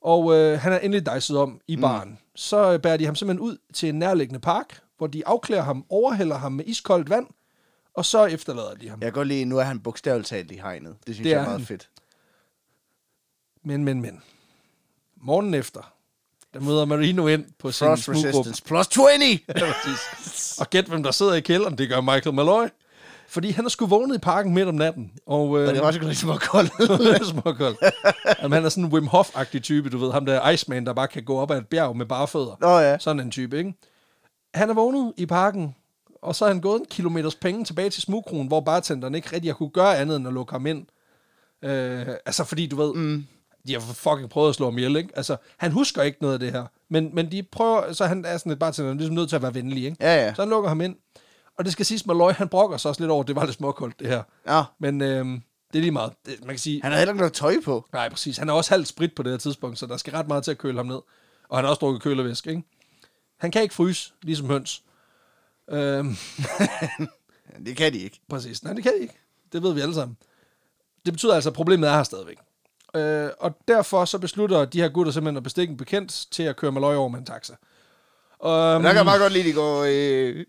[0.03, 2.09] og øh, han er endelig dejset om i baren.
[2.09, 2.16] Mm.
[2.34, 5.84] Så øh, bærer de ham simpelthen ud til en nærliggende park, hvor de afklæder ham,
[5.89, 7.26] overhælder ham med iskoldt vand,
[7.95, 8.99] og så efterlader de ham.
[9.01, 10.97] Jeg kan godt lide, nu er han bogstaveligt talt i hegnet.
[11.07, 11.66] Det synes Det jeg er meget han.
[11.66, 11.88] fedt.
[13.64, 14.22] Men, men, men.
[15.22, 15.92] Morgen efter,
[16.55, 18.28] der møder Marino ind på sin Frost smuggruppe.
[18.28, 19.05] resistance plus 20!
[19.49, 20.59] Ja, præcis.
[20.61, 21.78] og gæt, hvem der sidder i kælderen.
[21.78, 22.66] Det gør Michael Malloy.
[23.28, 25.12] Fordi han er sgu vågnet i parken midt om natten.
[25.26, 26.72] Og, øh, Og det var også lidt koldt.
[27.03, 27.78] det er småkoldt.
[28.42, 30.12] Jamen, han er sådan en Wim Hof-agtig type, du ved.
[30.12, 32.57] Ham der Iceman, der bare kan gå op ad et bjerg med bare fødder.
[32.61, 32.99] Nå ja.
[32.99, 33.74] Sådan en type, ikke?
[34.55, 35.74] Han er vågnet i parken,
[36.25, 39.49] og så er han gået en kilometers penge tilbage til smugkronen, hvor bartenderen ikke rigtig
[39.49, 40.87] har kunne gøre andet end at lukke ham ind.
[41.62, 43.27] Øh, altså, fordi du ved, mm.
[43.66, 45.11] de har fucking prøvet at slå ham ihjel, ikke?
[45.16, 46.66] Altså, han husker ikke noget af det her.
[46.89, 49.37] Men, men de prøver, så han er sådan et bartender, han er ligesom nødt til
[49.37, 49.97] at være venlig, ikke?
[50.01, 50.35] Ja, ja.
[50.35, 50.97] Så han lukker ham ind.
[51.59, 54.01] Og det skal siges, Malloy, han brokker sig også lidt over, det var lidt småkoldt,
[54.01, 54.22] det her.
[54.49, 54.62] Ja.
[54.79, 55.25] Men øh,
[55.72, 56.12] det er lige meget.
[56.27, 57.89] Det, man kan sige, Han havde heller ikke noget tøj på.
[57.93, 58.37] Nej, præcis.
[58.37, 60.51] Han er også halvt sprit på det her tidspunkt, så der skal ret meget til
[60.51, 61.01] at køle ham ned.
[61.49, 62.62] Og han har også drukket kølevæsk, ikke?
[63.39, 64.83] Han kan ikke fryse, ligesom høns.
[65.71, 66.17] Øhm,
[67.67, 68.21] Det kan de ikke.
[68.29, 68.62] præcis.
[68.62, 69.19] Nej, det kan de ikke.
[69.53, 70.17] Det ved vi alle sammen.
[71.07, 72.37] Det betyder altså, at problemet er her stadigvæk.
[72.97, 76.57] Øh, og derfor så beslutter de her gutter simpelthen at bestikke en bekendt til at
[76.57, 77.53] køre med løg over med en taxa.
[77.53, 79.85] Um, der kan jeg meget godt lide, at de går...
[79.89, 80.45] Øh,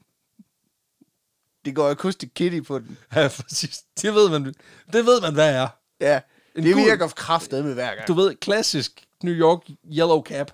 [1.65, 2.97] de går acoustic kitty på den.
[3.15, 3.83] Ja, præcis.
[4.01, 4.45] Det ved man,
[4.93, 5.67] det ved man hvad er.
[5.99, 6.21] Ja.
[6.55, 8.07] En det gul- virker kraftet med hver gang.
[8.07, 9.61] Du ved, klassisk New York
[9.91, 10.51] yellow cap.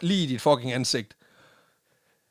[0.00, 1.15] Lige i dit fucking ansigt.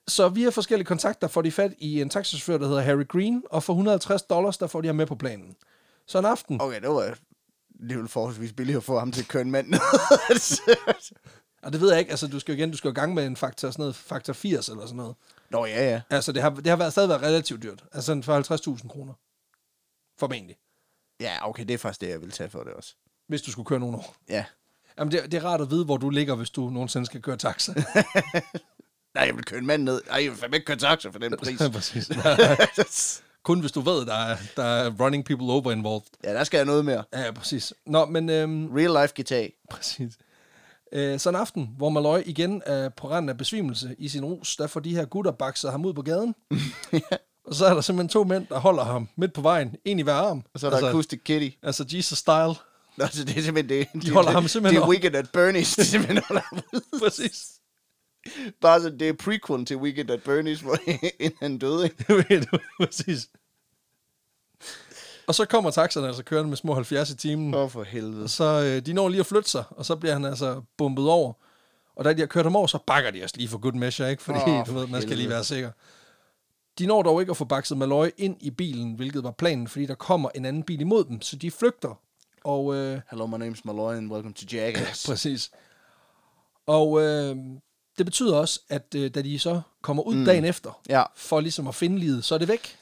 [0.07, 3.63] Så via forskellige kontakter får de fat i en taxichauffør, der hedder Harry Green, og
[3.63, 5.55] for 150 dollars, der får de ham med på planen.
[6.07, 7.17] Så en aften, Okay, det var
[7.89, 9.73] det var forholdsvis billigt at få ham til at køre en mand
[11.63, 13.13] og det ved jeg ikke, altså du skal jo igen, du skal jo i gang
[13.13, 15.15] med en faktor, sådan noget, faktor 80 eller sådan noget.
[15.49, 16.01] Nå, ja, ja.
[16.09, 17.83] Altså det har, det har været, stadig været relativt dyrt.
[17.93, 19.13] Altså for 50.000 kroner.
[20.19, 20.57] Formentlig.
[21.19, 22.95] Ja, okay, det er faktisk det, jeg vil tage for det også.
[23.27, 24.15] Hvis du skulle køre nogle år.
[24.29, 24.45] Ja.
[24.99, 27.37] Jamen det, det er rart at vide, hvor du ligger, hvis du nogensinde skal køre
[27.37, 27.73] taxa.
[29.15, 30.01] Nej, jeg vil køre en mand ned.
[30.07, 31.61] Nej, jeg vil fandme ikke køre taxa for den pris.
[31.73, 32.09] Præcis.
[33.43, 36.01] Kun hvis du ved, der er, der er running people over involved.
[36.23, 37.03] ja, der skal jeg noget mere.
[37.13, 37.73] Ja, præcis.
[37.85, 39.47] Nå, men øhm, Real life guitar.
[39.69, 40.13] præcis.
[40.93, 44.55] Øh, så en aften, hvor Malloy igen er på randen af besvimelse i sin rus,
[44.55, 46.35] der får de her gutter bakset ham ud på gaden.
[47.47, 50.01] Og så er der simpelthen to mænd, der holder ham midt på vejen, en i
[50.01, 50.43] hver arm.
[50.53, 51.57] Og så er der altså, acoustic kitty.
[51.63, 52.53] altså Jesus style.
[52.97, 54.03] Nå, så det er simpelthen det.
[54.03, 54.89] De, holder ham simpelthen Det er.
[54.89, 55.75] Weekend at Bernie's.
[55.81, 56.99] De simpelthen holder ham ud.
[57.03, 57.51] præcis.
[58.61, 60.77] Bare så det er prequel til Weekend at Bernie's, hvor
[61.23, 61.89] inden han døde,
[62.79, 63.29] præcis.
[65.27, 67.53] Og så kommer taxaen altså kørende med små 70 i timen.
[67.53, 68.27] Åh, for helvede.
[68.29, 71.33] Så øh, de når lige at flytte sig, og så bliver han altså bumpet over.
[71.95, 74.11] Og da de har kørt ham over, så bakker de os lige for good measure,
[74.11, 74.23] ikke?
[74.23, 75.71] Fordi, oh, du ved, man skal lige være sikker.
[76.79, 79.85] De når dog ikke at få bakset Malloy ind i bilen, hvilket var planen, fordi
[79.85, 81.99] der kommer en anden bil imod dem, så de flygter.
[82.43, 85.05] Og øh, Hello, my name's Malloy, and welcome to Jackass.
[85.09, 85.51] præcis.
[86.65, 87.35] Og øh,
[87.97, 90.25] det betyder også, at øh, da de så kommer ud mm.
[90.25, 91.03] dagen efter, Ja.
[91.15, 92.77] for ligesom at finde livet, så er det væk.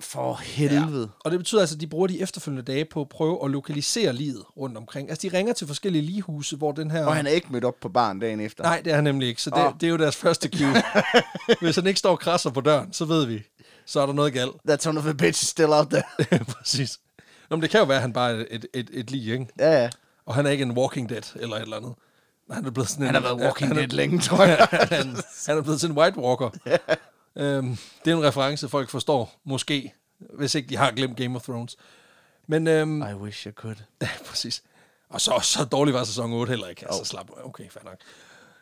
[0.00, 1.10] For helvede.
[1.24, 4.12] Og det betyder altså, at de bruger de efterfølgende dage på at prøve at lokalisere
[4.12, 5.10] livet rundt omkring.
[5.10, 7.06] Altså, de ringer til forskellige ligehuse, hvor den her...
[7.06, 8.64] Og han er ikke mødt op på baren dagen efter.
[8.64, 9.42] Nej, det er han nemlig ikke.
[9.42, 9.72] Så det, Åh.
[9.80, 10.74] det er jo deres første cue.
[11.60, 13.42] Hvis han ikke står og krasser på døren, så ved vi,
[13.86, 14.52] så er der noget galt.
[14.66, 16.44] That son of a bitch is still out there.
[16.58, 16.98] Præcis.
[17.50, 19.46] Nå, men det kan jo være, at han bare er et, et, et lig, ikke?
[19.58, 19.90] ja, ja.
[20.26, 21.94] Og han er ikke en Walking Dead eller et eller andet.
[22.50, 24.66] Han er blevet sådan Han en, har været walking han dead længe, tror jeg.
[24.70, 25.06] han,
[25.46, 26.50] han er blevet sådan en White Walker.
[27.36, 29.94] øhm, det er en reference, folk forstår, måske,
[30.38, 31.76] hvis ikke de har glemt Game of Thrones.
[32.46, 33.76] Men øhm, I wish I could.
[34.02, 34.62] Ja, præcis.
[35.10, 36.84] Og så, så dårlig var sæson 8 heller ikke.
[36.88, 37.30] Altså, slap.
[37.44, 37.96] Okay, fair nok.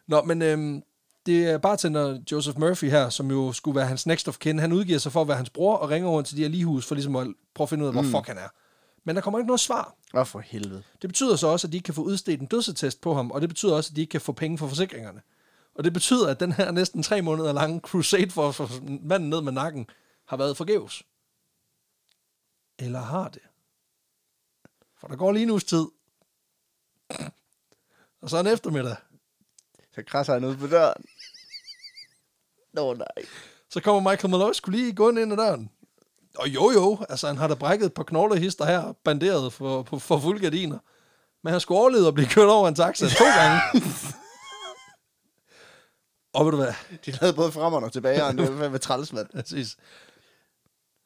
[0.07, 0.83] Nå, men øhm,
[1.27, 4.59] det er bartender Joseph Murphy her, som jo skulle være hans next of kin.
[4.59, 6.87] Han udgiver sig for at være hans bror og ringer rundt til de her ligehus
[6.87, 8.11] for ligesom at prøve at finde ud af, hvor Mm.
[8.11, 8.49] fuck han er.
[9.09, 9.95] Men der kommer ikke noget svar.
[10.15, 10.83] Åh, for helvede.
[11.03, 13.41] Det betyder så også, at de ikke kan få udstedt en dødsattest på ham, og
[13.41, 15.23] det betyder også, at de ikke kan få penge for forsikringerne.
[15.75, 19.31] Og det betyder, at den her næsten tre måneder lange crusade for at få manden
[19.31, 19.91] ned med nakken
[20.25, 21.03] har været forgæves.
[22.79, 23.43] Eller har det?
[25.01, 25.87] For der går lige en uges tid.
[28.21, 28.97] Og så en eftermiddag,
[29.95, 31.05] Så krasser han ud på døren.
[32.73, 33.27] Nå, nej.
[33.69, 35.71] så kommer Michael Malloy skulle lige gå ind ad døren.
[36.39, 39.99] Og jo jo, altså han har da brækket et par knoglehister her, banderet for, for,
[39.99, 40.79] for fuld gardiner.
[41.45, 43.61] Men han skulle overleve og blive kørt over en taxa to gange.
[46.35, 46.73] og ved du hvad?
[47.07, 49.27] De lavede både frem og tilbage, og det var fandme træls, mand.
[49.35, 49.77] Præcis.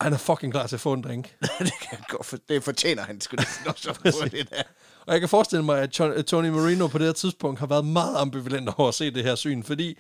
[0.00, 1.36] Han er fucking klar til at få en drink.
[1.58, 4.62] det kan godt for, det fortjener han sgu at få det der.
[5.06, 7.84] Og jeg kan forestille mig, at Ton- Tony Marino på det her tidspunkt har været
[7.84, 9.98] meget ambivalent over at se det her syn, fordi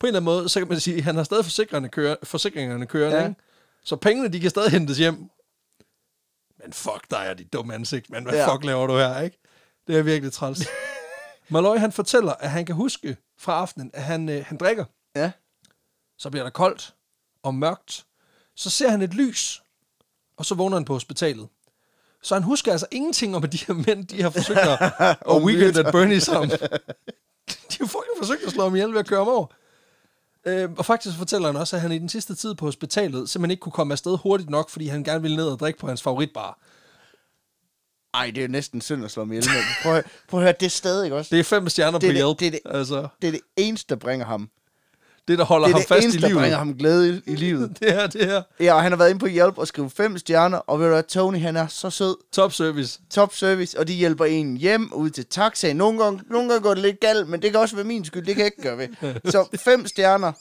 [0.00, 2.16] på en eller anden måde, så kan man sige, at han har stadig forsikringerne, kører,
[2.22, 3.22] forsikringerne kørende, Ja.
[3.22, 3.28] ja.
[3.28, 3.40] ikke?
[3.88, 5.30] Så pengene, de kan stadig hentes hjem.
[6.58, 8.54] Men fuck dig, er dit dumme ansigt, men hvad ja.
[8.54, 9.38] fuck laver du her, ikke?
[9.86, 10.66] Det er virkelig træls.
[11.48, 14.84] Malloy, han fortæller, at han kan huske fra aftenen, at han, øh, han drikker.
[15.16, 15.32] Ja.
[16.18, 16.94] Så bliver der koldt
[17.42, 18.06] og mørkt.
[18.56, 19.62] Så ser han et lys,
[20.36, 21.48] og så vågner han på hospitalet.
[22.22, 24.92] Så han husker altså ingenting om, at de her mænd, de har forsøgt at,
[25.36, 26.50] at weekend at Bernie sammen.
[27.70, 29.46] De har fucking forsøgt at slå ham ihjel ved at køre ham over.
[30.46, 33.50] Øh, og faktisk fortæller han også, at han i den sidste tid på hospitalet simpelthen
[33.50, 36.02] ikke kunne komme afsted hurtigt nok, fordi han gerne ville ned og drikke på hans
[36.02, 36.58] favoritbar.
[38.14, 39.44] Ej, det er jo næsten synd at slå ham ihjel.
[39.82, 41.28] Prøv, prøv at høre, det er stadig også.
[41.34, 42.38] Det er fem stjerner Det er på det- hjælp.
[42.38, 44.50] det er det- Altså, Det er det eneste, der bringer ham.
[45.28, 46.38] Det, der holder Det er ham det fast eneste, i livet.
[46.40, 47.76] bringer ham glæde i, i livet.
[47.80, 48.42] Det her, det her.
[48.60, 50.92] Ja, og han har været inde på hjælp og skrive fem stjerner, og ved du
[50.92, 52.16] hvad, Tony, han er så sød.
[52.32, 53.00] Top service.
[53.10, 55.76] Top service, og de hjælper en hjem ud til taxaen.
[55.76, 58.26] Nogle gange, nogle gange går det lidt galt, men det kan også være min skyld,
[58.26, 58.88] det kan jeg ikke gøre ved.
[59.32, 60.32] Så fem stjerner,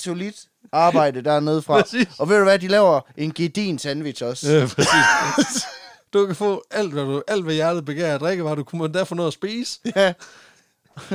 [0.00, 0.36] solidt
[0.72, 1.80] arbejde dernede fra.
[1.80, 2.08] Præcis.
[2.18, 4.52] Og ved du hvad, de laver en gedin sandwich også.
[4.52, 5.62] Ja, præcis.
[6.12, 8.84] Du kan få alt, hvad, du, alt, hvad hjertet begærer at drikke, var du kunne
[8.84, 9.78] endda få noget at spise.
[9.96, 10.12] Ja.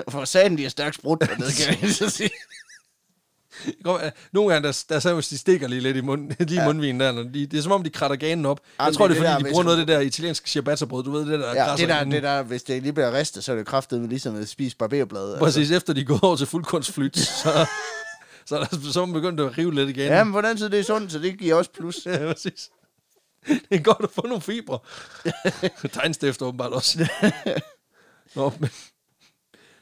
[0.10, 2.30] For satan, de er stærkt sprudt dernede, kan jeg så sige.
[3.84, 4.02] Går-
[4.32, 6.66] Nogle gange, der, der sandwich, de stikker lige lidt i munden, lige ja.
[6.68, 7.12] Mundvinen der.
[7.12, 8.60] Når de, det er som om, de kratter ganen op.
[8.80, 10.50] Jeg Jamen, tror, det er det fordi, der, de bruger noget af det der italienske
[10.50, 11.04] ciabatta-brød.
[11.04, 12.12] Du ved, det der Ja, det der, inden.
[12.12, 15.40] det der, hvis det lige bliver ristet, så er det kraftet ligesom at spise barberblad.
[15.40, 17.66] Præcis, efter de gået over til fuldkunstflyt, så,
[18.46, 20.06] så, er der, så man begyndt at rive lidt igen.
[20.06, 21.96] Ja, men anden side, det er sundt, så det giver også plus.
[22.06, 22.70] ja præcis.
[23.48, 24.80] Det er godt at få nogle fibre.
[25.94, 27.10] Tegnstift åbenbart også.
[28.36, 28.70] Nå, men,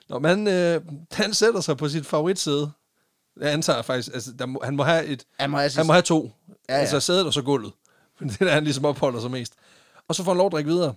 [0.10, 2.72] Nå, men han, øh, han sætter sig på sit favoritsæde.
[3.42, 5.94] Jeg antager faktisk, altså, der må, han må have et, Han må have han må
[5.94, 6.24] have to.
[6.24, 6.76] Ja, Ja, ja.
[6.76, 6.80] ja.
[6.82, 7.74] Altså sædet og så gulvet.
[8.20, 9.54] Det er han ligesom opholder sig mest.
[10.08, 10.94] Og så får han lov at drikke videre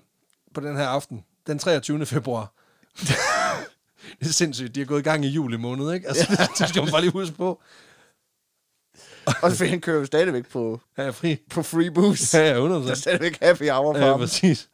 [0.55, 2.07] på den her aften, den 23.
[2.07, 2.53] februar.
[4.21, 4.75] det er sindssygt.
[4.75, 6.09] De har gået i gang i juli måned, ikke?
[6.09, 6.47] Altså, ja.
[6.59, 7.63] det skal man bare lige huske på.
[9.43, 11.37] Og så han kører jo stadigvæk på, er fri.
[11.51, 12.39] på free booze.
[12.39, 12.73] Ja, ja, 100%.
[12.85, 14.19] Der er stadigvæk happy hour for Ja, ham.
[14.21, 14.69] præcis.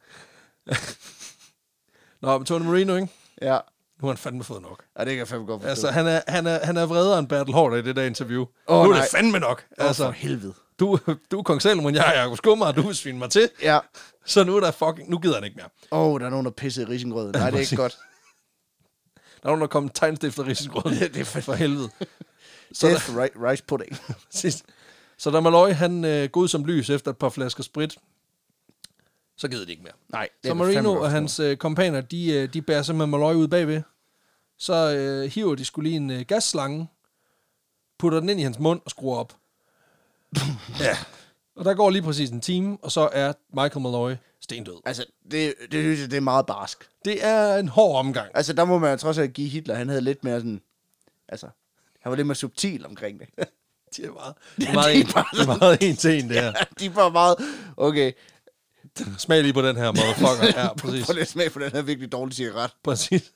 [2.21, 3.07] Nå, men Tony Marino, ikke?
[3.41, 3.57] Ja.
[4.01, 4.83] Nu har han fandme fået nok.
[4.95, 5.69] Og det kan jeg fandme godt forstå.
[5.69, 8.45] Altså, han er, han er, han er vredere end Bertel Hård i det der interview.
[8.67, 9.01] Åh, nu er nej.
[9.01, 9.65] det fandme nok.
[9.77, 10.53] Altså, for helvede.
[10.79, 10.99] du,
[11.31, 13.49] du er kong Salomon, jeg er Jacob Skummer, og du vil svine mig til.
[13.61, 13.79] Ja.
[14.25, 15.09] Så nu er der fucking...
[15.09, 15.69] Nu gider han ikke mere.
[15.91, 17.31] Åh, oh, der er nogen, der pisser i risengrøden.
[17.35, 17.97] Nej, det er ikke godt.
[19.15, 20.91] Der er nogen, der kommer tegnstifter risengrød.
[21.13, 21.89] Det er fandme- for helvede.
[22.73, 23.97] Så, der, Death ri- rice pudding.
[24.31, 24.63] præcis.
[25.17, 27.95] så da Malloy, han øh, ud som lys efter et par flasker sprit,
[29.37, 29.93] så gider de ikke mere.
[30.09, 33.33] Nej, det Så er Marino og hans øh, kompaner, de, øh, de bærer simpelthen Malloy
[33.33, 33.81] ud bagved.
[34.57, 36.87] Så øh, hiver de skulle lige en øh, gasslange,
[37.99, 39.33] putter den ind i hans mund og skruer op.
[40.79, 40.97] ja.
[41.55, 44.81] Og der går lige præcis en time, og så er Michael Malloy stendød.
[44.85, 46.89] Altså, det, det synes jeg, det er meget barsk.
[47.05, 48.31] Det er en hård omgang.
[48.33, 49.75] Altså, der må man jo trods alt give Hitler.
[49.75, 50.61] Han havde lidt mere sådan...
[51.29, 51.47] Altså,
[52.01, 53.27] han var lidt mere subtil omkring det.
[53.97, 56.23] Det er meget, det er meget, det er en, bare det er meget en til
[56.23, 56.53] en, det her.
[56.79, 57.35] De var meget...
[57.77, 58.11] Okay,
[59.17, 60.45] Smag lige på den her, motherfucker.
[60.61, 61.05] Ja, præcis.
[61.05, 62.71] prøv lige at smage på den her virkelig dårlige cigaret.
[62.83, 63.31] præcis.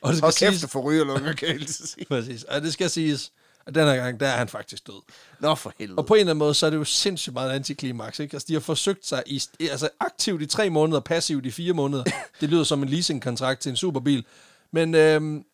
[0.00, 2.04] Og det skal Og kæft, siges, det får rygerlunger, kan jeg sige.
[2.06, 2.42] præcis.
[2.44, 3.32] Og det skal siges,
[3.66, 5.02] at den her gang, der er han faktisk død.
[5.40, 5.98] Nå, for helvede.
[5.98, 8.34] Og på en eller anden måde, så er det jo sindssygt meget antiklimaks, ikke?
[8.34, 12.04] Altså, de har forsøgt sig i, altså aktivt i tre måneder, passivt i fire måneder.
[12.40, 14.24] Det lyder som en leasingkontrakt til en superbil.
[14.70, 15.44] Men øhm,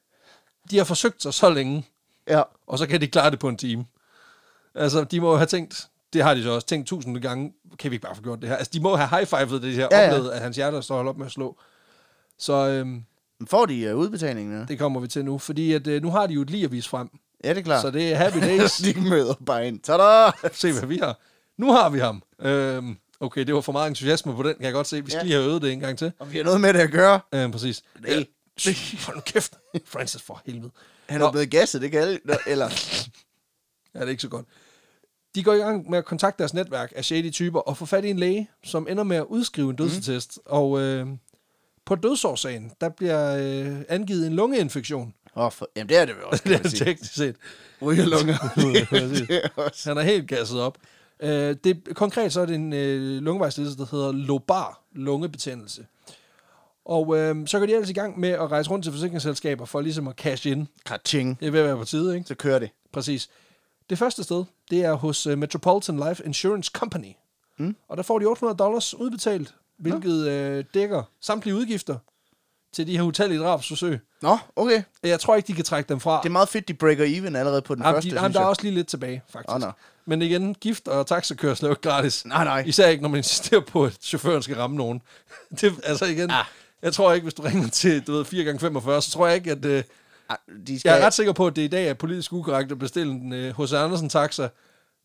[0.70, 1.86] de har forsøgt sig så længe,
[2.28, 2.42] Ja.
[2.66, 3.86] og så kan de klare det på en time.
[4.74, 7.90] Altså, de må jo have tænkt, det har de så også tænkt tusinde gange, kan
[7.90, 8.56] vi ikke bare få gjort det her?
[8.56, 11.08] Altså, de må have high-fivet det her, Ja, ja, oplevet, at hans hjerte står holdt
[11.08, 11.58] op med at slå.
[12.38, 13.04] Så øhm,
[13.46, 14.58] får de uh, udbetalingen?
[14.58, 14.64] Ja?
[14.64, 16.72] det kommer vi til nu, fordi at, øh, nu har de jo et lige at
[16.72, 17.08] vise frem.
[17.44, 17.82] ja, det er klart.
[17.82, 18.76] Så det er happy days.
[18.94, 19.80] de møder bare ind.
[19.80, 20.30] Tada!
[20.52, 21.18] Se, hvad vi har.
[21.56, 22.22] Nu har vi ham.
[22.40, 25.04] Øhm, okay, det var for meget entusiasme på den, kan jeg godt se.
[25.04, 25.22] Vi skal Ja.
[25.24, 26.12] lige have øvet det en gang til.
[26.18, 27.20] Og vi har noget med det at gøre.
[27.34, 27.82] Øhm, præcis.
[28.00, 28.10] Nej.
[28.10, 28.24] Ja,
[28.58, 29.52] shh, Hold nu kæft.
[29.84, 30.70] Francis, for helvede.
[31.08, 31.26] Han Nå.
[31.26, 32.18] er blevet gasset, det kan alle...
[32.24, 32.68] Nå, Eller...
[33.94, 34.46] Ja, det er ikke så godt.
[35.34, 38.04] De går i gang med at kontakte deres netværk af shady typer og få fat
[38.04, 40.38] i en læge, som ender med at udskrive en dødsattest.
[40.46, 40.52] Mm.
[40.52, 41.06] Og øh,
[41.84, 45.14] på dødsårsagen, der bliver øh, angivet en lungeinfektion.
[45.34, 45.68] Oh, for...
[45.76, 46.84] Jamen, det er det jo også, det kan er man sige.
[46.84, 47.36] teknisk set.
[47.82, 48.36] Rygerlunger.
[48.88, 49.26] Præcis.
[49.28, 49.90] det er også...
[49.90, 50.78] Han er helt gasset op.
[51.20, 55.86] Øh, det, konkret så er det en øh, lungevejslidelse, der hedder lobar lungebetændelse.
[56.84, 59.80] Og øh, så går de ellers i gang med at rejse rundt til forsikringsselskaber for
[59.80, 60.66] ligesom at cash ind.
[60.86, 61.40] Kaching.
[61.40, 62.28] Det er ved at være på tide, ikke?
[62.28, 62.70] Så kører det.
[62.92, 63.28] Præcis.
[63.90, 67.12] Det første sted, det er hos uh, Metropolitan Life Insurance Company.
[67.58, 67.76] Mm.
[67.88, 71.96] Og der får de 800 dollars udbetalt, hvilket øh, dækker samtlige udgifter
[72.72, 74.00] til de her utallige drabsforsøg.
[74.22, 74.82] Nå, okay.
[75.02, 76.20] Jeg tror ikke, de kan trække dem fra.
[76.22, 78.40] Det er meget fedt, de breaker even allerede på den Jamen, første, de, jamen, der
[78.40, 79.54] er også lige lidt tilbage, faktisk.
[79.54, 79.70] Åh, nå.
[80.06, 82.26] Men igen, gift og taxakørsel er jo ikke gratis.
[82.26, 82.64] Nej, nej.
[82.66, 85.02] Især ikke, når man insisterer på, at chaufføren skal ramme nogen.
[85.60, 86.44] det, altså igen, Ah.
[86.82, 89.64] jeg tror ikke, hvis du ringer til du ved, 4x45, så tror jeg ikke, at...
[89.64, 89.82] Øh,
[90.66, 90.90] De skal...
[90.90, 93.32] jeg er ret sikker på, at det i dag er politisk ukorrekt at bestille en
[93.32, 94.48] øh, hos Andersen taxa.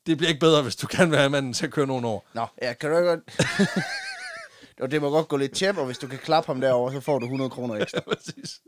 [0.06, 2.20] Det bliver ikke bedre, hvis du kan være manden til at køre nogen over.
[2.34, 3.22] Nå, ja, kan du ikke godt...
[4.82, 7.00] Og det må godt gå lidt tjep, og hvis du kan klappe ham derover, så
[7.00, 8.02] får du 100 kroner ekstra.
[8.08, 8.62] Ja, præcis.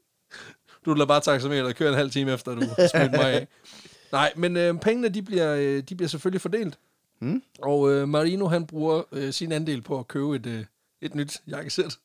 [0.86, 3.47] Du lader bare taxameteret køre en halv time efter, du smidt mig af.
[4.12, 6.80] Nej, men øh, pengene, de bliver, øh, de bliver selvfølgelig fordelt.
[7.20, 7.43] Mm.
[7.62, 10.66] Og øh, Marino, han bruger øh, sin andel på at købe et, øh,
[11.01, 11.97] et nyt jakkesæt.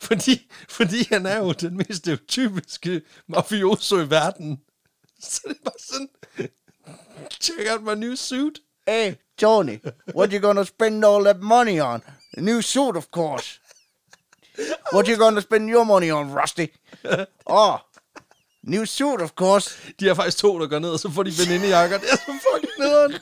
[0.00, 4.60] Fordi, fordi han er jo den mest stereotypiske mafioso i verden.
[5.20, 6.08] Så det er bare sådan,
[7.40, 8.60] check out my new suit.
[8.88, 9.78] Hey, Tony,
[10.14, 12.02] what you gonna spend all that money on?
[12.36, 13.60] A new suit, of course.
[14.92, 16.66] What you gonna spend your money on, Rusty?
[17.46, 17.78] Oh,
[18.62, 19.70] new suit, of course.
[20.00, 21.98] De er faktisk to, der går ned, og så får de venindejakker.
[21.98, 23.14] Det er så fucking nederen.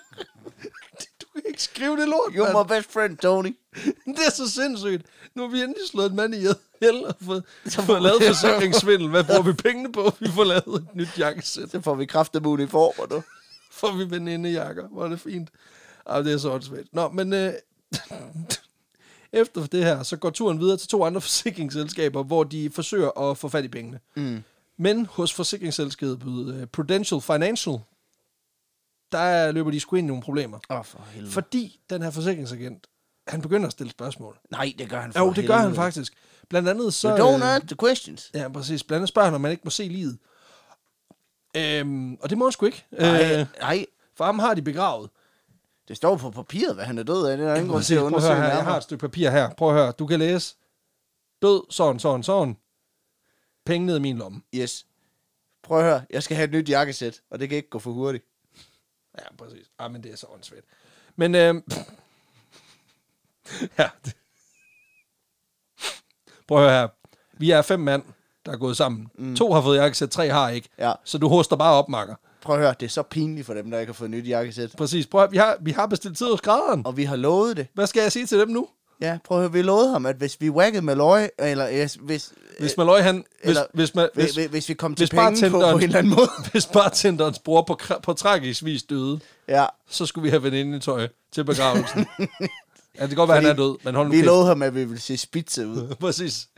[1.48, 2.68] Ikke skrive det lort, You're mand.
[2.70, 3.56] my best friend, Tony.
[4.16, 5.06] Det er så sindssygt.
[5.34, 9.08] Nu har vi endelig slået en mand ihjel og fået, fået lavet forsikringssvindel.
[9.08, 10.12] Hvad bruger vi pengene på?
[10.20, 11.70] Vi får lavet et nyt jakkesæt.
[11.70, 13.22] Så får vi kraftet uniformer, du.
[13.80, 14.88] får vi venindejakker.
[14.88, 15.48] Hvor er det fint.
[16.06, 16.86] Ej, det er så åndssvagt.
[16.92, 17.52] Nå, men øh,
[19.32, 23.38] efter det her, så går turen videre til to andre forsikringsselskaber, hvor de forsøger at
[23.38, 24.00] få fat i pengene.
[24.16, 24.42] Mm.
[24.76, 27.74] Men hos forsikringsselskabet øh, Prudential Financial,
[29.18, 30.58] der løber de sgu ind i nogle problemer.
[30.70, 31.32] Åh, oh, for helvede.
[31.32, 32.86] Fordi den her forsikringsagent,
[33.28, 34.38] han begynder at stille spørgsmål.
[34.50, 36.12] Nej, det gør han for Jo, det gør han faktisk.
[36.48, 37.08] Blandt andet så...
[37.08, 38.30] You don't øh, answer questions.
[38.34, 38.84] Ja, præcis.
[38.84, 40.18] Blandt andet spørger han, om man ikke må se livet.
[41.56, 42.84] Øhm, og det må han sgu ikke.
[42.90, 43.86] Nej, Øh, nej.
[44.16, 45.10] for ham har de begravet.
[45.88, 47.36] Det står på papiret, hvad han er død af.
[47.36, 48.44] Det er ingen grund til at undersøge her.
[48.44, 49.50] Jeg har et stykke papir her.
[49.54, 49.92] Prøv at høre.
[49.92, 50.56] Du kan læse.
[51.42, 52.56] Død, sådan, sådan, sådan.
[53.66, 54.42] Penge ned i min lomme.
[54.54, 54.86] Yes.
[55.62, 57.90] Prøv at høre, jeg skal have et nyt jakkesæt, og det kan ikke gå for
[57.90, 58.24] hurtigt.
[59.18, 59.66] Ja, præcis.
[59.78, 60.64] Ah, men det er så åndssvagt.
[61.16, 61.64] Men, øhm,
[63.78, 63.88] ja.
[66.48, 66.88] Prøv at høre her.
[67.38, 68.02] Vi er fem mand,
[68.46, 69.08] der er gået sammen.
[69.14, 69.36] Mm.
[69.36, 70.68] To har fået jakkesæt, tre har ikke.
[70.78, 70.92] Ja.
[71.04, 72.14] Så du hoster bare op, makker.
[72.42, 74.28] Prøv at høre, det er så pinligt for dem, der ikke har fået et nyt
[74.28, 74.74] jakkesæt.
[74.78, 75.06] Præcis.
[75.06, 76.86] Prøv at, vi har, vi har bestilt tid hos graderen.
[76.86, 77.66] Og vi har lovet det.
[77.74, 78.68] Hvad skal jeg sige til dem nu?
[79.00, 82.32] Ja, prøv at høre, vi lovede ham, at hvis vi waggede Malloy, eller yes, hvis,
[82.58, 83.16] Hvis Malloy, han...
[83.16, 85.76] Hvis, eller, hvis, man, hvis, hvis, hvis, hvis vi kom til hvis penge på, på
[85.76, 86.28] en eller anden måde.
[86.52, 90.80] hvis bartenderens bror på, på tragisk vis døde, Ja, så skulle vi have veninde i
[90.80, 92.06] tøj til begravelsen.
[92.98, 94.26] ja, det kan godt være, han er død, men hold nu vi kæft.
[94.26, 95.94] lovede ham, at vi ville se spidse ud.
[96.00, 96.48] Præcis.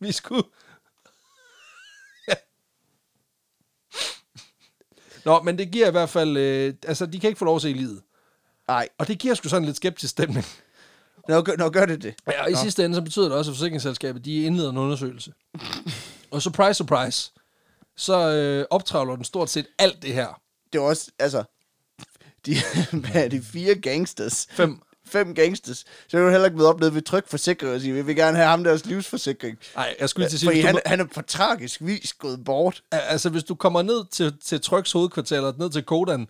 [0.00, 0.42] Vi skulle...
[2.28, 2.34] Ja.
[5.24, 6.36] Nå, men det giver i hvert fald...
[6.36, 8.02] Øh, altså, de kan ikke få lov at se livet.
[8.68, 10.44] Nej, Og det giver sgu sådan lidt skeptisk stemning.
[11.28, 12.14] Nå, gør- nå gør det det.
[12.26, 15.32] Ja, og i sidste ende, så betyder det også, at forsikringsselskabet, de indleder en undersøgelse.
[16.30, 17.32] og surprise, surprise,
[17.96, 20.40] så øh, optravler den stort set alt det her.
[20.72, 21.42] Det var også, altså,
[22.46, 22.56] de,
[23.00, 24.46] hvad er de fire gangsters?
[24.50, 24.80] Fem.
[25.06, 25.84] Fem gangsters.
[26.08, 28.36] Så er du heller ikke med op nede ved trykforsikring og sige, vi vil gerne
[28.36, 29.58] have ham deres livsforsikring.
[29.74, 32.44] Nej, jeg skulle til at sige, Fordi han, må- han er på tragisk vis gået
[32.44, 32.82] bort.
[32.92, 36.28] altså, hvis du kommer ned til, til Tryks hovedkvarter, eller ned til Kodan,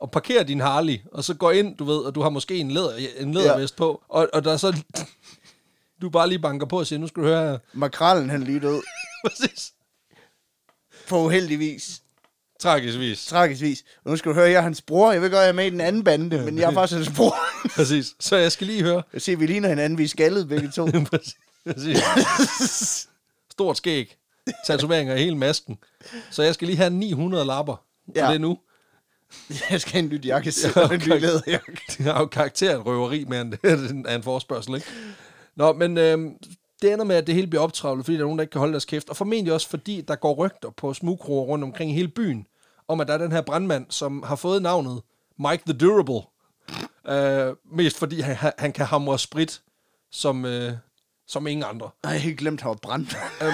[0.00, 2.70] og parkerer din Harley, og så går ind, du ved, og du har måske en,
[2.70, 3.76] læder, en lædervest ja.
[3.76, 4.76] på, og, og der er så...
[6.02, 7.58] Du bare lige banker på og siger, nu skal du høre her.
[7.72, 8.82] Makrallen, han lige død.
[9.26, 9.72] Præcis.
[11.08, 12.02] På uheldig vis.
[12.60, 13.26] Tragisk vis.
[13.26, 13.84] Tragisk vis.
[14.04, 15.12] Og nu skal du høre, jeg er hans bror.
[15.12, 17.16] Jeg ved godt, jeg er med i den anden bande, men jeg er faktisk hans
[17.16, 17.36] bror.
[17.76, 18.14] Præcis.
[18.20, 19.02] Så jeg skal lige høre.
[19.12, 19.98] Jeg ser, vi ligner hinanden.
[19.98, 20.86] Vi er skaldet begge to.
[21.10, 21.36] Præcis.
[21.66, 23.08] Præcis.
[23.50, 24.16] Stort skæg.
[24.66, 25.78] Tatoveringer i hele masken.
[26.30, 27.84] Så jeg skal lige have 900 lapper.
[28.16, 28.22] Ja.
[28.22, 28.58] Og det er nu.
[29.70, 31.80] jeg skal have en nyt jakkesæt Ja, og en ny læderjakke.
[31.88, 33.60] Det har jo karakter af røveri mere end det
[34.10, 34.86] er en forspørgsel, ikke?
[35.56, 36.34] Nå, men øhm,
[36.82, 38.58] det ender med, at det hele bliver optravlet, fordi der er nogen, der ikke kan
[38.58, 39.08] holde deres kæft.
[39.10, 42.46] Og formentlig også, fordi der går rygter på smugkroer rundt omkring i hele byen,
[42.88, 45.02] om at der er den her brandmand, som har fået navnet
[45.38, 46.20] Mike the Durable.
[47.08, 49.60] Øh, mest fordi han, han- kan hamre sprit
[50.12, 50.72] som, øh,
[51.28, 51.90] som ingen andre.
[52.02, 53.46] Nej, jeg har helt glemt, at han var.
[53.46, 53.52] Øh,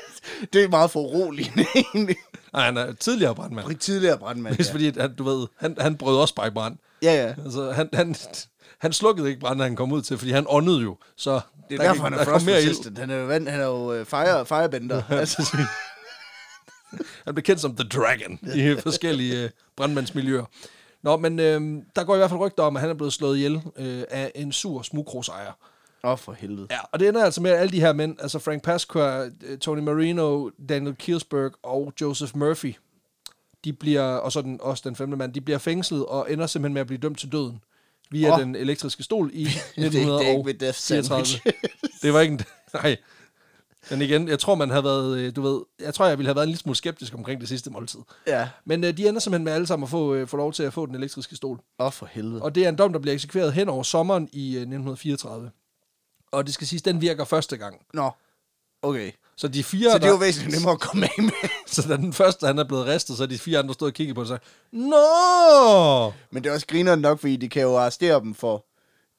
[0.52, 2.16] det er meget for uroligende, egentlig.
[2.52, 3.66] Nej, han er tidligere brandmand.
[3.66, 4.74] Rigtig tidligere brandmand, Mest ja.
[4.74, 6.76] fordi, at, han, du ved, han, han brød også bare i brand.
[7.02, 7.34] Ja, ja.
[7.44, 8.14] Altså, han, han,
[8.78, 10.96] han slukkede ikke branden, han kom ud til, fordi han åndede jo.
[11.16, 12.68] Så Det der er derfor, gik- han er ild.
[12.70, 12.98] assistant.
[12.98, 15.02] Han er jo, vand, han er jo øh, fire, firebender.
[15.22, 15.56] altså,
[17.24, 20.44] Han blev kendt som The Dragon i forskellige øh, brandmandsmiljøer.
[21.02, 23.36] Nå, men øh, der går i hvert fald rygter om, at han er blevet slået
[23.36, 25.52] ihjel øh, af en sur smugkrosejer.
[26.04, 26.66] Åh, oh, for helvede.
[26.70, 29.58] Ja, og det ender altså med, at alle de her mænd, altså Frank Pasqua, øh,
[29.58, 32.74] Tony Marino, Daniel Kielsberg og Joseph Murphy,
[33.64, 36.74] de bliver, og så den, også den femte mand, de bliver fængslet og ender simpelthen
[36.74, 37.60] med at blive dømt til døden
[38.10, 38.40] via Åh.
[38.40, 39.44] den elektriske stol i
[39.76, 41.26] det, er ikke- det er ikke med death 1934.
[41.26, 41.40] sandwich.
[42.02, 42.40] Det var ikke en...
[42.82, 42.96] Nej.
[43.90, 46.34] Men igen, jeg tror, man har været, øh, du ved, jeg tror, jeg ville have
[46.36, 48.00] været en lille smule skeptisk omkring det sidste måltid.
[48.26, 48.48] ja.
[48.64, 50.72] Men øh, de ender simpelthen med alle sammen at få, øh, få lov til at
[50.72, 51.58] få den elektriske stol.
[51.78, 52.42] Åh, oh, for helvede.
[52.42, 55.50] Og det er en dom, der bliver eksekveret hen over sommeren i øh, 1934.
[56.32, 57.86] Og det skal siges, den virker første gang.
[57.94, 58.10] Nå,
[58.82, 59.10] okay.
[59.36, 61.48] Så de fire, Så det er jo der, væsentligt nemmere at komme af med.
[61.66, 64.14] så da den første, han er blevet ristet, så de fire andre stået og kigget
[64.14, 66.12] på det og sagt, Nå!
[66.30, 68.64] Men det er også grineren nok, fordi de kan jo arrestere dem for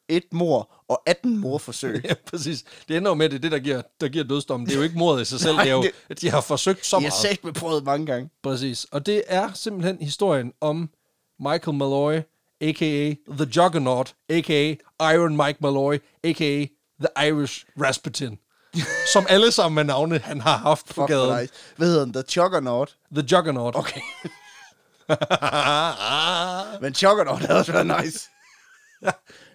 [0.09, 2.01] et mor og 18 morforsøg.
[2.09, 2.63] Ja, præcis.
[2.87, 4.67] Det ender jo med, at det er det, der giver, der giver dødsdommen.
[4.67, 6.41] Det er jo ikke mordet i sig selv, Nej, det er jo, at de har
[6.41, 7.13] forsøgt så De har meget.
[7.13, 8.29] sagt med prøvet mange gange.
[8.43, 8.83] Præcis.
[8.91, 10.89] Og det er simpelthen historien om
[11.39, 12.15] Michael Malloy,
[12.61, 13.13] a.k.a.
[13.37, 14.75] The Juggernaut, a.k.a.
[15.13, 16.65] Iron Mike Malloy, a.k.a.
[17.01, 18.37] The Irish Rasputin.
[19.13, 21.41] som alle sammen med navne, han har haft på Fuck, gaden.
[21.41, 21.53] nice.
[21.77, 22.13] Hvad hedder den?
[22.13, 22.95] The Juggernaut?
[23.15, 23.75] The Juggernaut.
[23.75, 24.01] Okay.
[26.81, 28.29] Men Juggernaut havde også været nice.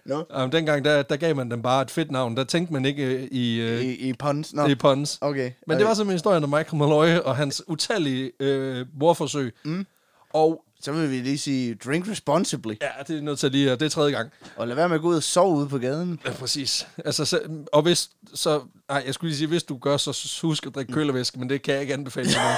[0.05, 2.37] Nå, Um, dengang, der, der gav man dem bare et fedt navn.
[2.37, 4.53] Der tænkte man ikke øh, i, øh, i, i puns.
[4.53, 5.17] Nå, i puns.
[5.21, 5.51] okay.
[5.67, 9.55] Men det var simpelthen historien om Michael Malloy og hans utallige øh, morforsøg.
[9.65, 9.85] Mm.
[10.33, 12.73] Og Så vil vi lige sige, drink responsibly.
[12.81, 14.31] ja, det er nødt til lige, at det er tredje gang.
[14.55, 16.19] Og lad være med at gå ud og sove ude på gaden.
[16.25, 16.87] Ja, præcis.
[17.05, 17.39] Altså, så,
[17.73, 20.93] og hvis, så, nej, jeg skulle lige sige, hvis du gør, så husk at drikke
[20.93, 22.55] kølervæske, men det kan jeg ikke anbefale dig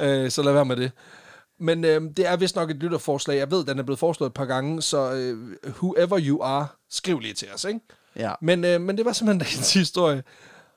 [0.06, 0.90] øh, Så lad være med det.
[1.60, 3.36] Men øh, det er vist nok et lytterforslag.
[3.38, 5.38] Jeg ved, den er blevet foreslået et par gange, så øh,
[5.82, 7.80] whoever you are, skriv lige til os, ikke?
[8.16, 8.32] Ja.
[8.42, 10.22] Men, øh, men det var simpelthen dagens historie.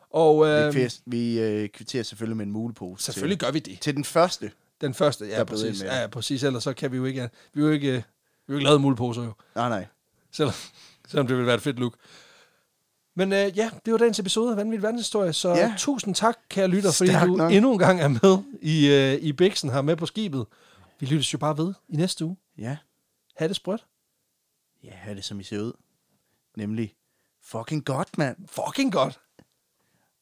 [0.09, 3.03] Og øh, Vi, vi øh, kvitterer selvfølgelig med en mulepose.
[3.05, 3.65] selvfølgelig gør vi det.
[3.65, 4.51] Til, til den første.
[4.83, 5.81] Den første, ja, Der præcis.
[5.83, 5.89] med.
[5.91, 6.43] Ja, præcis.
[6.43, 8.03] Ellers så kan vi jo ikke, vi er jo ikke, vi er
[8.49, 9.33] jo ikke lavet muleposer jo.
[9.55, 9.85] Nej, nej.
[10.31, 10.53] Selvom,
[11.07, 11.95] selvom det ville være et fedt look.
[13.15, 15.75] Men øh, ja, det var dagens episode af Vanvittig Verdenshistorie, så Ja.
[15.77, 17.51] tusind tak, kære lytter, fordi Stærkt du nok.
[17.51, 20.45] endnu en gang er med i, øh, i Bixen her med på skibet.
[20.99, 22.37] Vi lyttes jo bare ved i næste uge.
[22.57, 22.77] Ja.
[23.37, 23.85] Ha' det sprødt.
[24.83, 25.73] Ja, er det som I ser ud.
[26.57, 26.93] Nemlig
[27.41, 28.37] fucking godt, mand.
[28.47, 29.19] Fucking godt.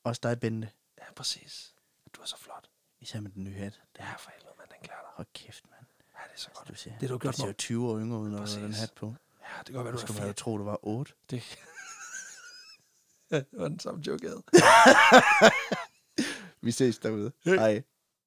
[0.03, 0.69] Også dig, Bente.
[0.97, 1.73] Ja, præcis.
[2.15, 2.67] Du er så flot.
[2.99, 3.79] Især med den nye hat.
[3.99, 5.10] Ja, for helvede, man, den klæder dig.
[5.21, 5.85] Hold kæft, mand.
[6.15, 6.67] Ja, det er så godt.
[6.67, 7.47] Du ser, Det har du gjort du ser for.
[7.47, 9.05] jo 20 år yngre ud, når du har den hat på.
[9.05, 9.13] Ja,
[9.59, 10.37] det kan godt være, Du du fedt.
[10.37, 11.13] tro, du var 8.
[11.29, 11.43] Det...
[13.31, 14.43] ja, det var den samme joke, jeg havde.
[16.61, 17.31] Vi ses derude.
[17.45, 17.83] Hej.